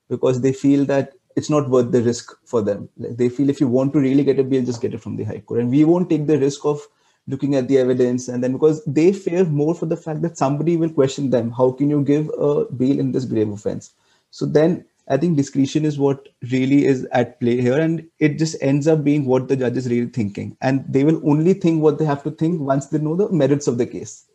because 0.08 0.40
they 0.40 0.52
feel 0.52 0.84
that 0.86 1.12
it's 1.36 1.50
not 1.50 1.68
worth 1.68 1.92
the 1.92 2.02
risk 2.02 2.36
for 2.44 2.62
them. 2.62 2.88
Like 2.96 3.16
they 3.16 3.28
feel 3.28 3.50
if 3.50 3.60
you 3.60 3.68
want 3.68 3.92
to 3.92 4.00
really 4.00 4.24
get 4.24 4.38
a 4.38 4.44
bail, 4.44 4.64
just 4.64 4.80
get 4.80 4.94
it 4.94 5.02
from 5.02 5.16
the 5.16 5.24
High 5.24 5.40
Court. 5.40 5.60
And 5.60 5.70
we 5.70 5.84
won't 5.84 6.10
take 6.10 6.26
the 6.26 6.38
risk 6.38 6.64
of 6.64 6.80
looking 7.28 7.54
at 7.54 7.68
the 7.68 7.78
evidence 7.78 8.28
and 8.28 8.42
then 8.42 8.52
because 8.52 8.82
they 8.86 9.12
fear 9.12 9.44
more 9.44 9.74
for 9.74 9.86
the 9.86 9.96
fact 9.96 10.22
that 10.22 10.38
somebody 10.38 10.76
will 10.76 10.90
question 10.90 11.30
them. 11.30 11.50
How 11.50 11.70
can 11.72 11.90
you 11.90 12.02
give 12.02 12.30
a 12.38 12.64
bail 12.64 12.98
in 12.98 13.12
this 13.12 13.26
grave 13.26 13.50
offense? 13.50 13.92
So 14.30 14.46
then 14.46 14.84
I 15.10 15.16
think 15.16 15.36
discretion 15.36 15.84
is 15.84 15.98
what 15.98 16.28
really 16.52 16.84
is 16.84 17.06
at 17.12 17.40
play 17.40 17.60
here. 17.60 17.78
And 17.78 18.06
it 18.18 18.38
just 18.38 18.56
ends 18.60 18.86
up 18.86 19.02
being 19.04 19.24
what 19.24 19.48
the 19.48 19.56
judge 19.56 19.76
is 19.76 19.88
really 19.88 20.10
thinking. 20.10 20.56
And 20.60 20.84
they 20.88 21.04
will 21.04 21.20
only 21.28 21.54
think 21.54 21.82
what 21.82 21.98
they 21.98 22.04
have 22.04 22.22
to 22.24 22.30
think 22.30 22.60
once 22.60 22.86
they 22.86 22.98
know 22.98 23.16
the 23.16 23.30
merits 23.30 23.66
of 23.66 23.78
the 23.78 23.86
case. 23.86 24.26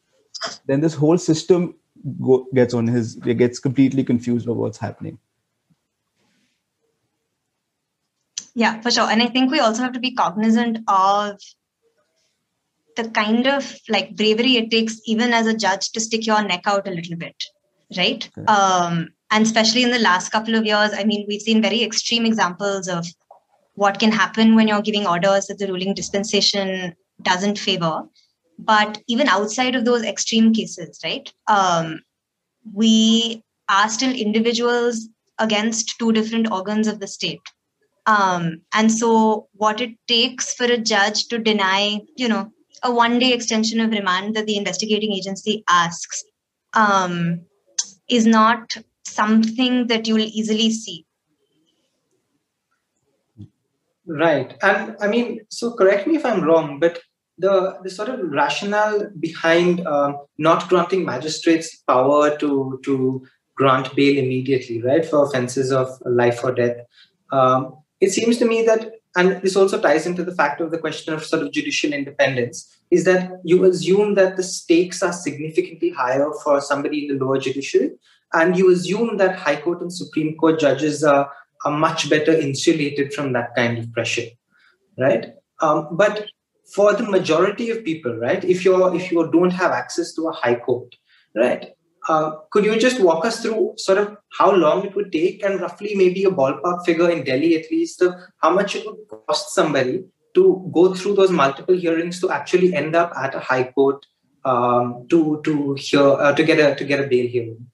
Then 0.66 0.82
this 0.82 0.96
whole 0.96 1.18
system 1.18 1.76
go, 2.22 2.48
gets 2.54 2.74
on 2.74 2.88
his, 2.88 3.16
gets 3.16 3.60
completely 3.60 4.04
confused 4.04 4.48
of 4.48 4.58
what's 4.58 4.80
happening. 4.80 5.20
Yeah, 8.56 8.82
for 8.82 8.92
sure. 8.92 9.10
And 9.10 9.22
I 9.22 9.28
think 9.28 9.52
we 9.52 9.60
also 9.60 9.84
have 9.84 9.94
to 9.94 10.00
be 10.00 10.14
cognizant 10.14 10.80
of 10.88 11.40
the 12.96 13.10
kind 13.10 13.48
of 13.48 13.80
like 13.90 14.16
bravery 14.16 14.58
it 14.58 14.72
takes 14.72 15.00
even 15.06 15.34
as 15.34 15.48
a 15.48 15.56
judge 15.56 15.92
to 15.92 16.00
stick 16.00 16.26
your 16.26 16.44
neck 16.44 16.64
out 16.66 16.88
a 16.88 16.92
little 16.92 17.16
bit 17.16 17.44
right 17.98 18.30
okay. 18.38 18.46
um, 18.46 19.10
and 19.34 19.46
especially 19.46 19.84
in 19.84 19.92
the 19.92 20.00
last 20.00 20.30
couple 20.30 20.56
of 20.56 20.66
years 20.66 20.92
i 20.94 21.04
mean 21.04 21.26
we've 21.28 21.42
seen 21.42 21.62
very 21.62 21.84
extreme 21.84 22.26
examples 22.26 22.88
of 22.88 23.06
what 23.76 24.00
can 24.00 24.12
happen 24.12 24.56
when 24.56 24.68
you're 24.68 24.82
giving 24.82 25.08
orders 25.08 25.48
that 25.48 25.58
the 25.58 25.68
ruling 25.68 25.96
dispensation 25.96 26.96
doesn't 27.24 27.58
favor. 27.58 28.04
But 28.60 29.02
even 29.08 29.28
outside 29.28 29.74
of 29.76 29.86
those 29.86 30.04
extreme 30.04 30.54
cases 30.54 31.00
right 31.04 31.32
um, 31.48 32.02
we 32.72 33.44
are 33.70 33.90
still 33.90 34.14
individuals 34.14 35.08
against 35.40 35.96
two 35.98 36.12
different 36.12 36.52
organs 36.52 36.88
of 36.88 37.00
the 37.00 37.08
state. 37.08 37.42
Um, 38.06 38.62
and 38.74 38.92
so, 38.92 39.48
what 39.54 39.82
it 39.82 39.92
takes 40.08 40.54
for 40.54 40.66
a 40.66 40.78
judge 40.78 41.28
to 41.30 41.40
deny, 41.40 42.02
you 42.18 42.28
know, 42.28 42.52
a 42.84 42.94
one 42.94 43.18
day 43.18 43.32
extension 43.34 43.80
of 43.80 43.92
remand 43.92 44.36
that 44.36 44.46
the 44.46 44.58
investigating 44.58 45.14
agency 45.14 45.64
asks 45.70 46.24
um, 46.74 47.42
is 48.10 48.26
not 48.26 48.76
something 49.04 49.88
that 49.88 50.08
you 50.08 50.16
will 50.16 50.30
easily 50.34 50.72
see. 50.72 51.06
Right. 54.06 54.56
And 54.62 54.96
I 55.00 55.08
mean, 55.08 55.42
so 55.50 55.74
correct 55.74 56.08
me 56.08 56.16
if 56.16 56.26
I'm 56.26 56.44
wrong, 56.44 56.80
but 56.80 57.02
the, 57.38 57.78
the 57.84 57.90
sort 57.90 58.10
of 58.10 58.20
rationale 58.20 59.10
behind 59.20 59.86
uh, 59.88 60.14
not 60.38 60.70
granting 60.70 61.06
magistrates 61.06 61.78
power 61.88 62.38
to, 62.38 62.80
to 62.84 63.26
grant 63.56 63.96
bail 63.96 64.18
immediately, 64.18 64.82
right, 64.82 65.06
for 65.06 65.26
offenses 65.26 65.72
of 65.72 65.88
life 66.06 66.44
or 66.44 66.54
death. 66.54 66.78
Um, 67.32 67.78
it 68.02 68.12
seems 68.12 68.38
to 68.38 68.46
me 68.46 68.64
that 68.64 68.92
and 69.16 69.42
this 69.42 69.56
also 69.56 69.80
ties 69.80 70.08
into 70.08 70.24
the 70.24 70.34
fact 70.34 70.60
of 70.60 70.72
the 70.72 70.78
question 70.78 71.14
of 71.14 71.24
sort 71.24 71.44
of 71.44 71.52
judicial 71.52 71.94
independence, 71.94 72.76
is 72.90 73.04
that 73.06 73.32
you 73.44 73.64
assume 73.66 74.16
that 74.16 74.38
the 74.38 74.44
stakes 74.44 75.04
are 75.04 75.14
significantly 75.14 75.92
higher 75.92 76.32
for 76.44 76.60
somebody 76.62 77.04
in 77.08 77.16
the 77.16 77.24
lower 77.24 77.38
judiciary, 77.38 77.92
and 78.34 78.58
you 78.58 78.72
assume 78.72 79.18
that 79.18 79.36
High 79.36 79.62
Court 79.62 79.82
and 79.82 79.94
Supreme 79.94 80.36
Court 80.38 80.60
judges 80.60 81.04
are, 81.04 81.32
are 81.66 81.78
much 81.78 82.10
better 82.10 82.34
insulated 82.34 83.14
from 83.14 83.34
that 83.34 83.56
kind 83.56 83.78
of 83.78 83.92
pressure, 83.92 84.28
right? 84.98 85.34
Um, 85.62 85.90
but 85.92 86.26
for 86.74 86.94
the 86.94 87.04
majority 87.04 87.70
of 87.70 87.84
people, 87.84 88.16
right, 88.18 88.44
if 88.44 88.66
you're 88.66 88.96
if 88.96 89.12
you 89.12 89.30
don't 89.32 89.52
have 89.52 89.72
access 89.72 90.14
to 90.16 90.28
a 90.28 90.32
High 90.32 90.56
Court, 90.56 90.96
right, 91.36 91.74
uh, 92.10 92.32
could 92.52 92.66
you 92.66 92.78
just 92.78 93.00
walk 93.00 93.26
us 93.26 93.42
through 93.42 93.74
sort 93.78 93.98
of 93.98 94.18
how 94.38 94.52
long 94.52 94.86
it 94.86 94.96
would 94.96 95.12
take 95.12 95.44
and 95.44 95.62
roughly 95.62 95.96
maybe 95.96 96.24
a 96.26 96.30
ballpark 96.30 96.86
figure 96.86 97.10
in 97.10 97.24
Delhi 97.24 97.56
at 97.56 97.72
least 97.72 98.02
of 98.02 98.16
how 98.38 98.50
much 98.50 98.76
it 98.76 98.86
would 98.86 98.98
cost 99.28 99.54
somebody 99.54 100.04
to 100.36 100.70
go 100.74 100.94
through 100.94 101.14
those 101.14 101.32
multiple 101.32 101.76
hearings 101.76 102.20
to 102.20 102.32
actually 102.32 102.74
end 102.74 102.96
up 102.96 103.14
at 103.16 103.36
a 103.36 103.40
high 103.40 103.64
court 103.64 104.06
um, 104.46 105.08
to 105.10 105.42
to 105.44 105.76
hear 105.76 106.02
uh, 106.02 106.34
to 106.34 106.44
get 106.44 106.60
a 106.60 106.76
to 106.76 106.84
get 106.84 107.00
a 107.00 107.08
bail 107.08 107.28
hearing? 107.28 107.68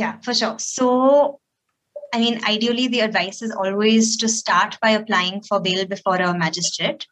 Yeah, 0.00 0.16
for 0.22 0.32
sure. 0.32 0.58
So, 0.58 1.40
I 2.14 2.18
mean, 2.20 2.40
ideally, 2.48 2.88
the 2.88 3.00
advice 3.00 3.42
is 3.42 3.50
always 3.50 4.16
to 4.16 4.28
start 4.28 4.78
by 4.80 4.90
applying 4.90 5.42
for 5.42 5.60
bail 5.60 5.86
before 5.86 6.16
a 6.16 6.32
magistrate. 6.36 7.06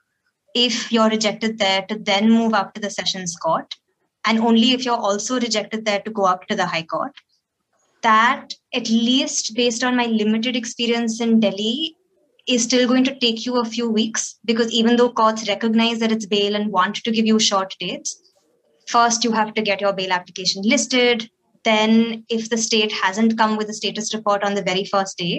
If 0.55 0.91
you're 0.91 1.11
rejected 1.11 1.59
there, 1.59 1.83
to 1.89 1.99
then 1.99 2.31
move 2.31 2.55
up 2.55 2.73
to 2.75 2.81
the 2.81 2.91
sessions 2.91 3.37
court 3.37 3.75
and 4.27 4.39
only 4.39 4.73
if 4.73 4.85
you're 4.85 5.05
also 5.09 5.41
rejected 5.41 5.85
there 5.85 6.01
to 6.01 6.11
go 6.11 6.25
up 6.25 6.47
to 6.47 6.57
the 6.57 6.67
high 6.67 6.83
court 6.83 7.13
that 8.03 8.55
at 8.75 8.89
least 8.89 9.55
based 9.55 9.85
on 9.85 9.97
my 9.97 10.07
limited 10.07 10.57
experience 10.57 11.21
in 11.21 11.41
delhi 11.41 11.97
is 12.47 12.63
still 12.63 12.87
going 12.89 13.05
to 13.05 13.19
take 13.19 13.45
you 13.47 13.57
a 13.61 13.65
few 13.65 13.89
weeks 13.91 14.39
because 14.45 14.71
even 14.73 14.97
though 14.97 15.11
courts 15.11 15.49
recognize 15.49 15.99
that 15.99 16.13
it's 16.13 16.27
bail 16.27 16.55
and 16.55 16.73
want 16.73 16.97
to 16.97 17.11
give 17.11 17.27
you 17.27 17.39
short 17.39 17.75
dates 17.81 18.15
first 18.87 19.25
you 19.25 19.33
have 19.33 19.53
to 19.55 19.67
get 19.71 19.81
your 19.81 19.93
bail 19.93 20.13
application 20.13 20.63
listed 20.75 21.29
then 21.71 22.25
if 22.29 22.51
the 22.51 22.61
state 22.67 22.93
hasn't 23.05 23.39
come 23.39 23.57
with 23.57 23.75
a 23.75 23.79
status 23.81 24.15
report 24.15 24.45
on 24.51 24.55
the 24.55 24.67
very 24.71 24.85
first 24.93 25.19
day 25.25 25.35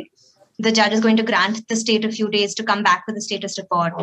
the 0.68 0.76
judge 0.80 0.98
is 0.98 1.06
going 1.06 1.22
to 1.22 1.30
grant 1.32 1.68
the 1.68 1.82
state 1.84 2.06
a 2.06 2.18
few 2.18 2.30
days 2.40 2.56
to 2.56 2.68
come 2.72 2.84
back 2.90 3.08
with 3.08 3.22
a 3.24 3.28
status 3.30 3.58
report 3.64 3.94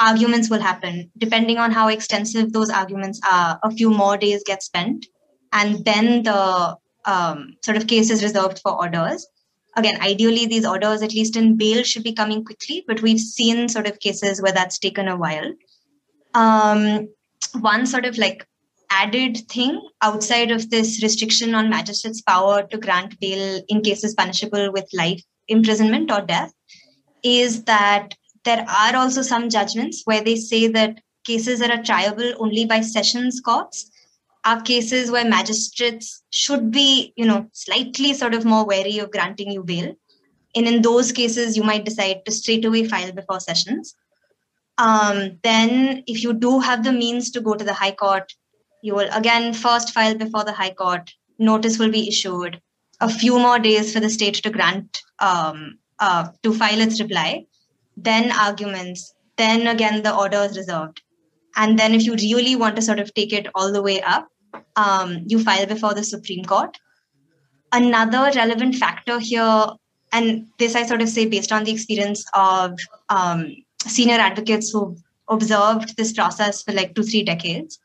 arguments 0.00 0.50
will 0.50 0.60
happen. 0.60 1.10
Depending 1.18 1.58
on 1.58 1.70
how 1.70 1.88
extensive 1.88 2.52
those 2.52 2.70
arguments 2.70 3.20
are, 3.30 3.60
a 3.62 3.70
few 3.70 3.90
more 3.90 4.16
days 4.16 4.42
get 4.44 4.62
spent, 4.62 5.06
and 5.52 5.84
then 5.84 6.22
the 6.22 6.76
um, 7.04 7.54
sort 7.64 7.76
of 7.76 7.86
case 7.86 8.10
is 8.10 8.22
reserved 8.22 8.60
for 8.62 8.72
orders. 8.72 9.26
Again, 9.76 10.00
ideally, 10.00 10.46
these 10.46 10.66
orders, 10.66 11.02
at 11.02 11.12
least 11.12 11.36
in 11.36 11.56
bail, 11.56 11.84
should 11.84 12.02
be 12.02 12.12
coming 12.12 12.44
quickly, 12.44 12.82
but 12.88 13.02
we've 13.02 13.20
seen 13.20 13.68
sort 13.68 13.86
of 13.86 14.00
cases 14.00 14.42
where 14.42 14.52
that's 14.52 14.78
taken 14.78 15.06
a 15.06 15.16
while. 15.16 15.52
Um, 16.34 17.08
one 17.60 17.86
sort 17.86 18.04
of 18.04 18.18
like 18.18 18.46
added 18.90 19.38
thing 19.48 19.80
outside 20.02 20.50
of 20.50 20.68
this 20.70 21.02
restriction 21.02 21.54
on 21.54 21.70
magistrates' 21.70 22.20
power 22.20 22.62
to 22.64 22.78
grant 22.78 23.18
bail 23.20 23.62
in 23.68 23.82
cases 23.82 24.14
punishable 24.14 24.72
with 24.72 24.88
life 24.92 25.22
imprisonment 25.48 26.10
or 26.10 26.20
death 26.20 26.52
is 27.22 27.64
that 27.64 28.14
there 28.44 28.64
are 28.68 28.96
also 28.96 29.22
some 29.22 29.48
judgments 29.48 30.02
where 30.04 30.22
they 30.22 30.36
say 30.36 30.66
that 30.68 31.00
cases 31.24 31.60
that 31.60 31.70
are 31.70 31.82
triable 31.82 32.34
only 32.38 32.64
by 32.64 32.80
sessions 32.80 33.40
courts 33.40 33.90
are 34.44 34.60
cases 34.62 35.10
where 35.10 35.24
magistrates 35.24 36.22
should 36.30 36.70
be, 36.70 37.12
you 37.16 37.26
know, 37.26 37.46
slightly 37.52 38.14
sort 38.14 38.34
of 38.34 38.44
more 38.44 38.64
wary 38.64 38.98
of 38.98 39.10
granting 39.10 39.50
you 39.50 39.62
bail. 39.62 39.94
And 40.56 40.66
in 40.66 40.82
those 40.82 41.12
cases, 41.12 41.56
you 41.56 41.62
might 41.62 41.84
decide 41.84 42.24
to 42.24 42.32
straight 42.32 42.64
away 42.64 42.84
file 42.84 43.12
before 43.12 43.40
sessions. 43.40 43.94
Um, 44.78 45.38
then, 45.42 46.02
if 46.06 46.22
you 46.22 46.32
do 46.32 46.58
have 46.60 46.84
the 46.84 46.92
means 46.92 47.30
to 47.32 47.40
go 47.40 47.54
to 47.54 47.64
the 47.64 47.74
High 47.74 47.92
Court, 47.92 48.32
you 48.82 48.94
will 48.94 49.08
again 49.12 49.52
first 49.52 49.92
file 49.92 50.14
before 50.14 50.44
the 50.44 50.52
High 50.52 50.74
Court. 50.74 51.12
Notice 51.38 51.78
will 51.78 51.90
be 51.90 52.08
issued. 52.08 52.60
A 53.00 53.08
few 53.08 53.38
more 53.38 53.58
days 53.58 53.92
for 53.92 54.00
the 54.00 54.10
state 54.10 54.34
to 54.34 54.50
grant 54.50 55.00
um, 55.20 55.78
uh, 55.98 56.28
to 56.42 56.52
file 56.52 56.80
its 56.80 57.00
reply 57.00 57.46
then 58.02 58.32
arguments, 58.32 59.14
then 59.36 59.66
again 59.66 60.02
the 60.02 60.14
order 60.14 60.38
is 60.38 60.56
reserved. 60.56 61.02
And 61.56 61.78
then 61.78 61.94
if 61.94 62.04
you 62.04 62.14
really 62.14 62.56
want 62.56 62.76
to 62.76 62.82
sort 62.82 63.00
of 63.00 63.12
take 63.14 63.32
it 63.32 63.48
all 63.54 63.72
the 63.72 63.82
way 63.82 64.00
up, 64.00 64.28
um, 64.76 65.24
you 65.26 65.42
file 65.42 65.66
before 65.66 65.94
the 65.94 66.04
Supreme 66.04 66.44
Court. 66.44 66.76
Another 67.72 68.30
relevant 68.34 68.76
factor 68.76 69.18
here, 69.18 69.66
and 70.12 70.46
this 70.58 70.74
I 70.74 70.84
sort 70.84 71.02
of 71.02 71.08
say 71.08 71.26
based 71.26 71.52
on 71.52 71.64
the 71.64 71.72
experience 71.72 72.24
of 72.34 72.78
um, 73.08 73.54
senior 73.86 74.16
advocates 74.16 74.70
who've 74.70 74.98
observed 75.28 75.96
this 75.96 76.12
process 76.12 76.62
for 76.62 76.72
like 76.72 76.94
two, 76.94 77.02
three 77.02 77.22
decades, 77.22 77.78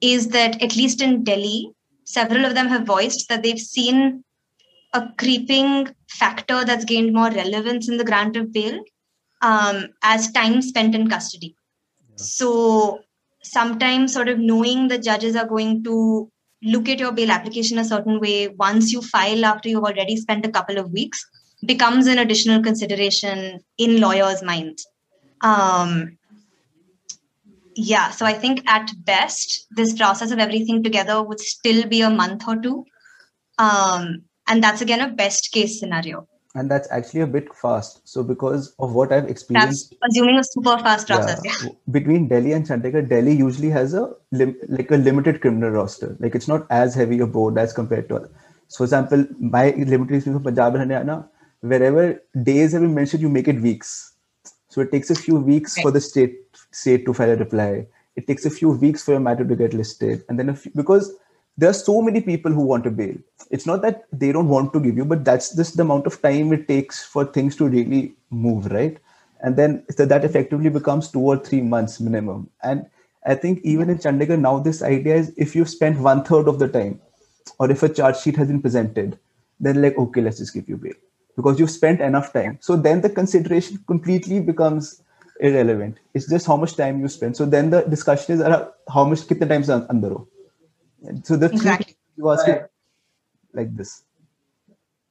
is 0.00 0.28
that 0.28 0.62
at 0.62 0.76
least 0.76 1.00
in 1.00 1.24
Delhi, 1.24 1.70
several 2.04 2.44
of 2.44 2.54
them 2.54 2.68
have 2.68 2.86
voiced 2.86 3.28
that 3.28 3.42
they've 3.42 3.58
seen 3.58 4.24
a 4.92 5.08
creeping 5.18 5.88
factor 6.08 6.64
that's 6.64 6.84
gained 6.84 7.12
more 7.12 7.30
relevance 7.30 7.88
in 7.88 7.96
the 7.96 8.04
grant 8.04 8.36
of 8.36 8.52
bail, 8.52 8.80
um, 9.42 9.88
as 10.02 10.30
time 10.32 10.62
spent 10.62 10.94
in 10.94 11.08
custody. 11.08 11.56
Yeah. 12.00 12.14
So 12.16 13.00
sometimes, 13.42 14.12
sort 14.12 14.28
of 14.28 14.38
knowing 14.38 14.88
the 14.88 14.98
judges 14.98 15.36
are 15.36 15.46
going 15.46 15.82
to 15.84 16.30
look 16.62 16.88
at 16.88 16.98
your 16.98 17.12
bail 17.12 17.30
application 17.30 17.78
a 17.78 17.84
certain 17.84 18.20
way 18.20 18.48
once 18.48 18.92
you 18.92 19.02
file 19.02 19.44
after 19.44 19.68
you've 19.68 19.84
already 19.84 20.16
spent 20.16 20.46
a 20.46 20.50
couple 20.50 20.78
of 20.78 20.90
weeks 20.92 21.24
becomes 21.66 22.06
an 22.06 22.18
additional 22.18 22.62
consideration 22.62 23.60
in 23.78 24.00
lawyers' 24.00 24.42
minds. 24.42 24.86
Um, 25.40 26.16
yeah, 27.76 28.10
so 28.10 28.26
I 28.26 28.32
think 28.32 28.62
at 28.66 28.90
best, 29.04 29.66
this 29.70 29.94
process 29.94 30.30
of 30.30 30.38
everything 30.38 30.82
together 30.82 31.22
would 31.22 31.40
still 31.40 31.86
be 31.86 32.00
a 32.02 32.10
month 32.10 32.42
or 32.46 32.56
two. 32.56 32.84
Um, 33.58 34.22
and 34.46 34.62
that's 34.62 34.80
again 34.80 35.00
a 35.00 35.08
best 35.08 35.52
case 35.52 35.78
scenario 35.80 36.28
and 36.54 36.70
that's 36.70 36.88
actually 36.90 37.20
a 37.20 37.26
bit 37.26 37.52
fast. 37.54 38.00
So 38.08 38.22
because 38.22 38.74
of 38.78 38.94
what 38.94 39.12
I've 39.12 39.28
experienced, 39.28 39.94
that's 40.00 40.14
assuming 40.14 40.38
a 40.38 40.44
super 40.44 40.78
fast 40.78 41.08
process. 41.08 41.40
Yeah, 41.44 41.52
yeah. 41.62 41.68
Between 41.90 42.28
Delhi 42.28 42.52
and 42.52 42.66
Chandigarh, 42.66 43.08
Delhi 43.08 43.34
usually 43.34 43.70
has 43.70 43.92
a 43.92 44.12
lim- 44.30 44.56
like 44.68 44.90
a 44.90 44.96
limited 44.96 45.40
criminal 45.40 45.70
roster. 45.70 46.16
Like 46.20 46.34
it's 46.34 46.48
not 46.48 46.66
as 46.70 46.94
heavy 46.94 47.18
a 47.20 47.26
board 47.26 47.58
as 47.58 47.72
compared 47.72 48.08
to 48.08 48.16
other. 48.16 48.30
So, 48.68 48.78
for 48.78 48.84
example, 48.84 49.26
my 49.40 49.70
limited 49.70 50.16
experience 50.16 50.36
from 50.36 50.44
Punjab 50.44 50.76
and 50.76 50.90
Haryana, 50.90 51.28
wherever 51.60 52.22
days 52.42 52.72
have 52.72 52.82
been 52.82 52.94
mentioned, 52.94 53.22
you 53.22 53.28
make 53.28 53.48
it 53.48 53.60
weeks. 53.60 54.12
So 54.68 54.80
it 54.80 54.92
takes 54.92 55.10
a 55.10 55.14
few 55.14 55.36
weeks 55.36 55.80
for 55.80 55.90
the 55.90 56.00
state 56.00 56.53
state 56.74 57.04
to 57.06 57.14
file 57.14 57.30
a 57.30 57.36
reply. 57.36 57.86
It 58.16 58.26
takes 58.26 58.44
a 58.44 58.50
few 58.50 58.70
weeks 58.70 59.02
for 59.04 59.14
a 59.14 59.20
matter 59.20 59.44
to 59.44 59.56
get 59.56 59.74
listed, 59.74 60.24
and 60.28 60.38
then 60.38 60.54
few, 60.54 60.72
because 60.74 61.12
there 61.56 61.70
are 61.70 61.74
so 61.74 62.00
many 62.02 62.20
people 62.20 62.52
who 62.52 62.62
want 62.62 62.84
to 62.84 62.90
bail. 62.90 63.16
It's 63.50 63.66
not 63.66 63.82
that 63.82 64.04
they 64.12 64.32
don't 64.32 64.48
want 64.48 64.72
to 64.72 64.80
give 64.80 64.96
you 64.96 65.04
but 65.04 65.24
that's 65.24 65.54
just 65.54 65.76
the 65.76 65.82
amount 65.82 66.06
of 66.06 66.20
time 66.20 66.52
it 66.52 66.66
takes 66.66 67.04
for 67.04 67.24
things 67.24 67.56
to 67.56 67.68
really 67.68 68.14
move 68.30 68.66
right? 68.66 68.98
And 69.40 69.56
then 69.56 69.84
so 69.90 70.04
that 70.06 70.24
effectively 70.24 70.70
becomes 70.70 71.10
two 71.10 71.20
or 71.20 71.36
three 71.36 71.60
months 71.60 72.00
minimum. 72.00 72.50
And 72.62 72.86
i 73.26 73.34
think 73.34 73.60
even 73.64 73.88
in 73.88 73.98
chandigarh 74.04 74.38
now 74.38 74.58
this 74.58 74.82
idea 74.82 75.14
is 75.16 75.32
if 75.44 75.54
you've 75.56 75.70
spent 75.74 75.98
one 76.06 76.22
third 76.24 76.46
of 76.46 76.58
the 76.58 76.68
time 76.68 77.00
or 77.58 77.70
if 77.70 77.82
a 77.82 77.88
charge 77.88 78.18
sheet 78.18 78.36
has 78.36 78.48
been 78.48 78.60
presented 78.60 79.18
then 79.58 79.80
like 79.80 79.96
okay 79.96 80.20
let's 80.20 80.42
just 80.42 80.52
give 80.52 80.68
you 80.68 80.76
bail 80.76 80.98
because 81.36 81.58
you've 81.58 81.70
spent 81.70 82.00
enough 82.00 82.32
time. 82.32 82.58
So 82.60 82.76
then 82.76 83.00
the 83.00 83.10
consideration 83.10 83.82
completely 83.86 84.40
becomes 84.40 85.02
irrelevant 85.40 85.98
it's 86.14 86.28
just 86.28 86.46
how 86.46 86.56
much 86.56 86.76
time 86.76 87.00
you 87.00 87.08
spend 87.08 87.36
so 87.36 87.44
then 87.44 87.70
the 87.70 87.82
discussion 87.82 88.34
is 88.34 88.42
how 88.88 89.04
much 89.04 89.22
kitne 89.30 89.48
time 89.48 89.64
se 89.70 89.80
andar 89.94 90.12
ho 90.14 90.20
so 91.22 91.36
the 91.36 91.46
exactly. 91.46 91.96
you 92.16 92.30
ask 92.30 92.46
right. 92.46 92.62
like 93.52 93.76
this. 93.76 94.02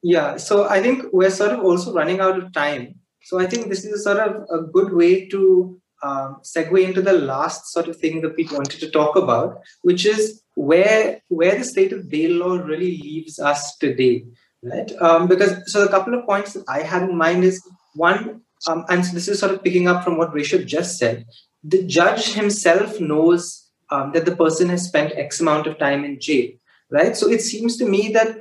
Yeah, 0.02 0.36
so 0.36 0.68
I 0.68 0.82
think 0.82 1.04
we're 1.12 1.30
sort 1.30 1.52
of 1.52 1.60
also 1.60 1.92
running 1.92 2.20
out 2.20 2.38
of 2.38 2.52
time. 2.52 2.96
So 3.22 3.38
I 3.38 3.46
think 3.46 3.68
this 3.68 3.84
is 3.84 4.04
sort 4.04 4.18
of 4.18 4.46
a 4.50 4.62
good 4.66 4.92
way 4.92 5.26
to 5.28 5.80
um, 6.02 6.40
segue 6.42 6.84
into 6.84 7.00
the 7.00 7.14
last 7.14 7.72
sort 7.72 7.88
of 7.88 7.96
thing 7.96 8.20
that 8.20 8.36
we 8.36 8.46
wanted 8.52 8.80
to 8.80 8.90
talk 8.90 9.16
about, 9.16 9.62
which 9.82 10.04
is 10.04 10.42
where 10.56 11.22
where 11.28 11.56
the 11.56 11.64
state 11.64 11.92
of 11.92 12.10
bail 12.10 12.32
law 12.32 12.56
really 12.56 12.98
leaves 12.98 13.38
us 13.38 13.76
today, 13.78 14.26
right? 14.62 14.92
Um, 15.00 15.26
because 15.26 15.72
so 15.72 15.84
a 15.84 15.88
couple 15.88 16.14
of 16.14 16.26
points 16.26 16.52
that 16.52 16.64
I 16.68 16.82
had 16.82 17.04
in 17.04 17.16
mind 17.16 17.44
is 17.44 17.66
one, 17.94 18.42
um, 18.66 18.84
and 18.88 19.04
so 19.04 19.12
this 19.12 19.28
is 19.28 19.38
sort 19.38 19.52
of 19.52 19.62
picking 19.62 19.88
up 19.88 20.04
from 20.04 20.16
what 20.16 20.32
Rishabh 20.32 20.66
just 20.66 20.98
said. 20.98 21.26
The 21.62 21.82
judge 21.84 22.32
himself 22.32 23.00
knows 23.00 23.70
um, 23.90 24.12
that 24.12 24.24
the 24.24 24.36
person 24.36 24.68
has 24.68 24.86
spent 24.86 25.12
X 25.16 25.40
amount 25.40 25.66
of 25.66 25.78
time 25.78 26.04
in 26.04 26.20
jail, 26.20 26.50
right? 26.90 27.16
So 27.16 27.28
it 27.28 27.42
seems 27.42 27.76
to 27.78 27.88
me 27.88 28.10
that 28.12 28.38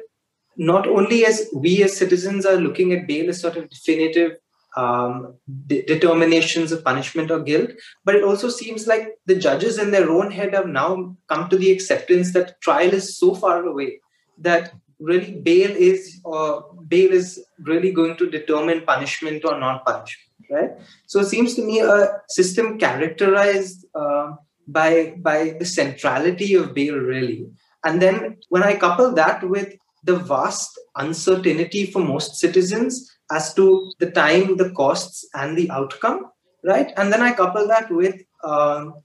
not 0.57 0.87
only 0.87 1.25
as 1.25 1.49
we 1.53 1.83
as 1.83 1.97
citizens 1.97 2.45
are 2.45 2.55
looking 2.55 2.93
at 2.93 3.07
bail 3.07 3.29
as 3.29 3.41
sort 3.41 3.57
of 3.57 3.69
definitive 3.69 4.33
um, 4.75 5.35
de- 5.67 5.83
determinations 5.83 6.71
of 6.71 6.83
punishment 6.83 7.31
or 7.31 7.39
guilt, 7.39 7.71
but 8.05 8.15
it 8.15 8.23
also 8.23 8.49
seems 8.49 8.87
like 8.87 9.09
the 9.25 9.35
judges 9.35 9.77
in 9.77 9.91
their 9.91 10.09
own 10.09 10.31
head 10.31 10.53
have 10.53 10.67
now 10.67 11.15
come 11.29 11.49
to 11.49 11.57
the 11.57 11.71
acceptance 11.71 12.33
that 12.33 12.59
trial 12.61 12.93
is 12.93 13.17
so 13.17 13.35
far 13.35 13.65
away 13.65 13.99
that 14.37 14.73
really 15.09 15.33
bail 15.47 15.71
is 15.71 16.19
or 16.23 16.73
bail 16.87 17.11
is 17.11 17.43
really 17.59 17.91
going 17.91 18.15
to 18.17 18.29
determine 18.29 18.81
punishment 18.81 19.43
or 19.45 19.59
non 19.59 19.81
punishment 19.85 20.33
right? 20.49 20.71
So 21.07 21.19
it 21.19 21.27
seems 21.27 21.55
to 21.55 21.63
me 21.63 21.79
a 21.79 22.21
system 22.29 22.77
characterized 22.77 23.85
uh, 23.95 24.33
by 24.67 25.15
by 25.17 25.55
the 25.59 25.65
centrality 25.65 26.53
of 26.55 26.73
bail, 26.73 26.95
really. 26.95 27.47
And 27.83 28.01
then 28.01 28.37
when 28.49 28.63
I 28.63 28.75
couple 28.75 29.13
that 29.13 29.47
with 29.47 29.75
the 30.03 30.15
vast 30.15 30.79
uncertainty 30.95 31.85
for 31.85 31.99
most 31.99 32.35
citizens 32.35 33.09
as 33.31 33.53
to 33.55 33.91
the 33.99 34.11
time, 34.11 34.57
the 34.57 34.71
costs, 34.71 35.27
and 35.33 35.57
the 35.57 35.69
outcome, 35.71 36.25
right? 36.63 36.91
And 36.97 37.11
then 37.11 37.21
I 37.21 37.33
couple 37.33 37.67
that 37.67 37.91
with 37.91 38.21
um, 38.43 38.95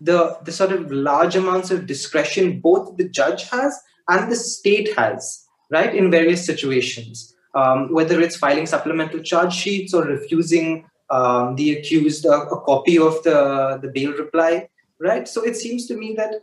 the 0.00 0.38
the 0.44 0.52
sort 0.52 0.72
of 0.72 0.92
large 0.92 1.36
amounts 1.36 1.70
of 1.70 1.86
discretion 1.86 2.60
both 2.60 2.96
the 2.96 3.08
judge 3.08 3.48
has 3.50 3.78
and 4.08 4.30
the 4.30 4.36
state 4.36 4.96
has, 4.96 5.44
right, 5.70 5.94
in 5.94 6.10
various 6.10 6.44
situations. 6.44 7.34
Um, 7.54 7.92
whether 7.92 8.20
it's 8.20 8.36
filing 8.36 8.66
supplemental 8.66 9.20
charge 9.20 9.54
sheets 9.54 9.94
or 9.94 10.04
refusing 10.04 10.84
um, 11.10 11.56
the 11.56 11.72
accused 11.72 12.24
a, 12.26 12.32
a, 12.32 12.60
copy 12.60 12.98
of 12.98 13.22
the, 13.22 13.78
the 13.80 13.88
bail 13.88 14.12
reply, 14.12 14.68
right? 15.00 15.26
So 15.26 15.42
it 15.42 15.56
seems 15.56 15.86
to 15.86 15.96
me 15.96 16.14
that 16.16 16.34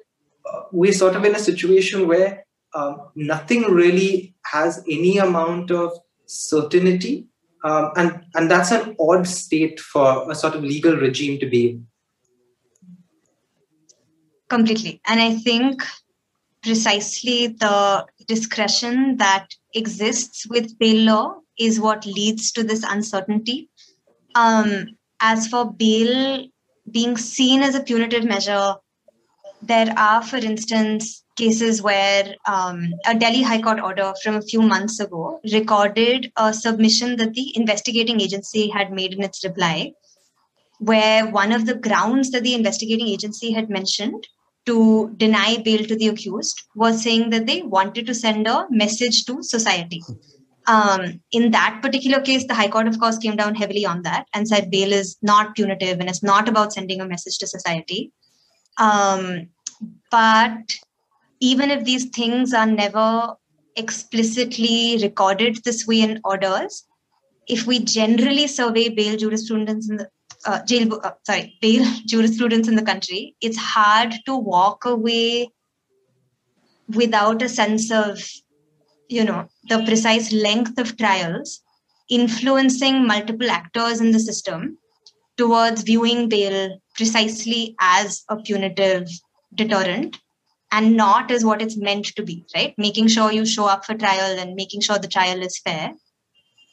uh, 0.51 0.61
we're 0.71 0.91
sort 0.91 1.15
of 1.15 1.23
in 1.23 1.35
a 1.35 1.39
situation 1.39 2.07
where 2.07 2.45
um, 2.73 3.09
nothing 3.15 3.63
really 3.71 4.35
has 4.45 4.83
any 4.89 5.17
amount 5.17 5.71
of 5.71 5.91
certainty. 6.25 7.27
Um, 7.63 7.91
and, 7.95 8.25
and 8.35 8.51
that's 8.51 8.71
an 8.71 8.95
odd 8.99 9.27
state 9.27 9.79
for 9.79 10.29
a 10.29 10.35
sort 10.35 10.55
of 10.55 10.63
legal 10.63 10.95
regime 10.95 11.39
to 11.39 11.47
be 11.47 11.69
in. 11.69 11.87
Completely. 14.49 15.01
And 15.05 15.19
I 15.19 15.35
think 15.35 15.83
precisely 16.61 17.47
the 17.47 18.05
discretion 18.27 19.17
that 19.17 19.47
exists 19.73 20.45
with 20.49 20.77
bail 20.79 21.05
law 21.05 21.35
is 21.59 21.79
what 21.79 22.05
leads 22.05 22.51
to 22.53 22.63
this 22.63 22.83
uncertainty. 22.83 23.69
Um, 24.35 24.97
as 25.21 25.47
for 25.47 25.71
bail 25.71 26.47
being 26.91 27.17
seen 27.17 27.61
as 27.61 27.75
a 27.75 27.83
punitive 27.83 28.25
measure, 28.25 28.75
there 29.61 29.93
are, 29.97 30.21
for 30.21 30.37
instance, 30.37 31.23
cases 31.35 31.81
where 31.81 32.35
um, 32.47 32.93
a 33.05 33.15
Delhi 33.15 33.41
High 33.41 33.61
Court 33.61 33.79
order 33.79 34.13
from 34.23 34.35
a 34.35 34.41
few 34.41 34.61
months 34.61 34.99
ago 34.99 35.39
recorded 35.51 36.31
a 36.37 36.53
submission 36.53 37.17
that 37.17 37.33
the 37.33 37.55
investigating 37.55 38.21
agency 38.21 38.69
had 38.69 38.91
made 38.91 39.13
in 39.13 39.23
its 39.23 39.43
reply, 39.43 39.93
where 40.79 41.27
one 41.27 41.51
of 41.51 41.65
the 41.65 41.75
grounds 41.75 42.31
that 42.31 42.43
the 42.43 42.53
investigating 42.53 43.07
agency 43.07 43.51
had 43.51 43.69
mentioned 43.69 44.27
to 44.65 45.13
deny 45.17 45.57
bail 45.57 45.85
to 45.85 45.95
the 45.95 46.07
accused 46.07 46.63
was 46.75 47.01
saying 47.01 47.29
that 47.29 47.45
they 47.45 47.61
wanted 47.61 48.05
to 48.07 48.15
send 48.15 48.47
a 48.47 48.65
message 48.69 49.25
to 49.25 49.43
society. 49.43 50.03
Um, 50.67 51.21
in 51.31 51.51
that 51.51 51.79
particular 51.81 52.21
case, 52.21 52.47
the 52.47 52.55
High 52.55 52.69
Court, 52.69 52.87
of 52.87 52.99
course, 52.99 53.19
came 53.19 53.35
down 53.35 53.53
heavily 53.53 53.85
on 53.85 54.01
that 54.01 54.25
and 54.33 54.47
said 54.47 54.71
bail 54.71 54.91
is 54.91 55.17
not 55.21 55.55
punitive 55.55 55.99
and 55.99 56.09
it's 56.09 56.23
not 56.23 56.49
about 56.49 56.73
sending 56.73 57.01
a 57.01 57.07
message 57.07 57.37
to 57.39 57.47
society. 57.47 58.11
Um, 58.77 59.49
but 60.09 60.75
even 61.39 61.69
if 61.69 61.83
these 61.83 62.05
things 62.05 62.53
are 62.53 62.65
never 62.65 63.35
explicitly 63.75 64.97
recorded 65.01 65.63
this 65.63 65.85
way 65.85 66.01
in 66.01 66.19
orders, 66.23 66.85
if 67.47 67.67
we 67.67 67.79
generally 67.79 68.47
survey 68.47 68.89
bail 68.89 69.17
jurisprudence 69.17 69.89
in 69.89 69.97
the 69.97 70.09
uh, 70.45 70.63
jail, 70.65 70.99
uh, 71.03 71.11
sorry, 71.25 71.57
bail 71.61 71.85
jurisprudence 72.05 72.67
in 72.67 72.75
the 72.75 72.83
country, 72.83 73.35
it's 73.41 73.57
hard 73.57 74.13
to 74.25 74.35
walk 74.35 74.85
away 74.85 75.49
without 76.89 77.41
a 77.41 77.49
sense 77.49 77.91
of, 77.91 78.21
you 79.09 79.23
know, 79.23 79.47
the 79.69 79.83
precise 79.85 80.31
length 80.31 80.77
of 80.77 80.97
trials 80.97 81.61
influencing 82.09 83.05
multiple 83.05 83.49
actors 83.49 83.99
in 83.99 84.11
the 84.11 84.19
system 84.19 84.77
towards 85.37 85.81
viewing 85.81 86.29
bail 86.29 86.79
precisely 86.95 87.75
as 87.79 88.23
a 88.29 88.37
punitive 88.37 89.09
deterrent 89.53 90.17
and 90.71 90.95
not 90.95 91.31
as 91.31 91.43
what 91.43 91.61
it's 91.61 91.77
meant 91.77 92.05
to 92.05 92.23
be, 92.23 92.45
right? 92.55 92.73
Making 92.77 93.07
sure 93.07 93.31
you 93.31 93.45
show 93.45 93.65
up 93.65 93.85
for 93.85 93.95
trial 93.95 94.39
and 94.39 94.55
making 94.55 94.81
sure 94.81 94.97
the 94.97 95.07
trial 95.07 95.41
is 95.41 95.59
fair. 95.59 95.93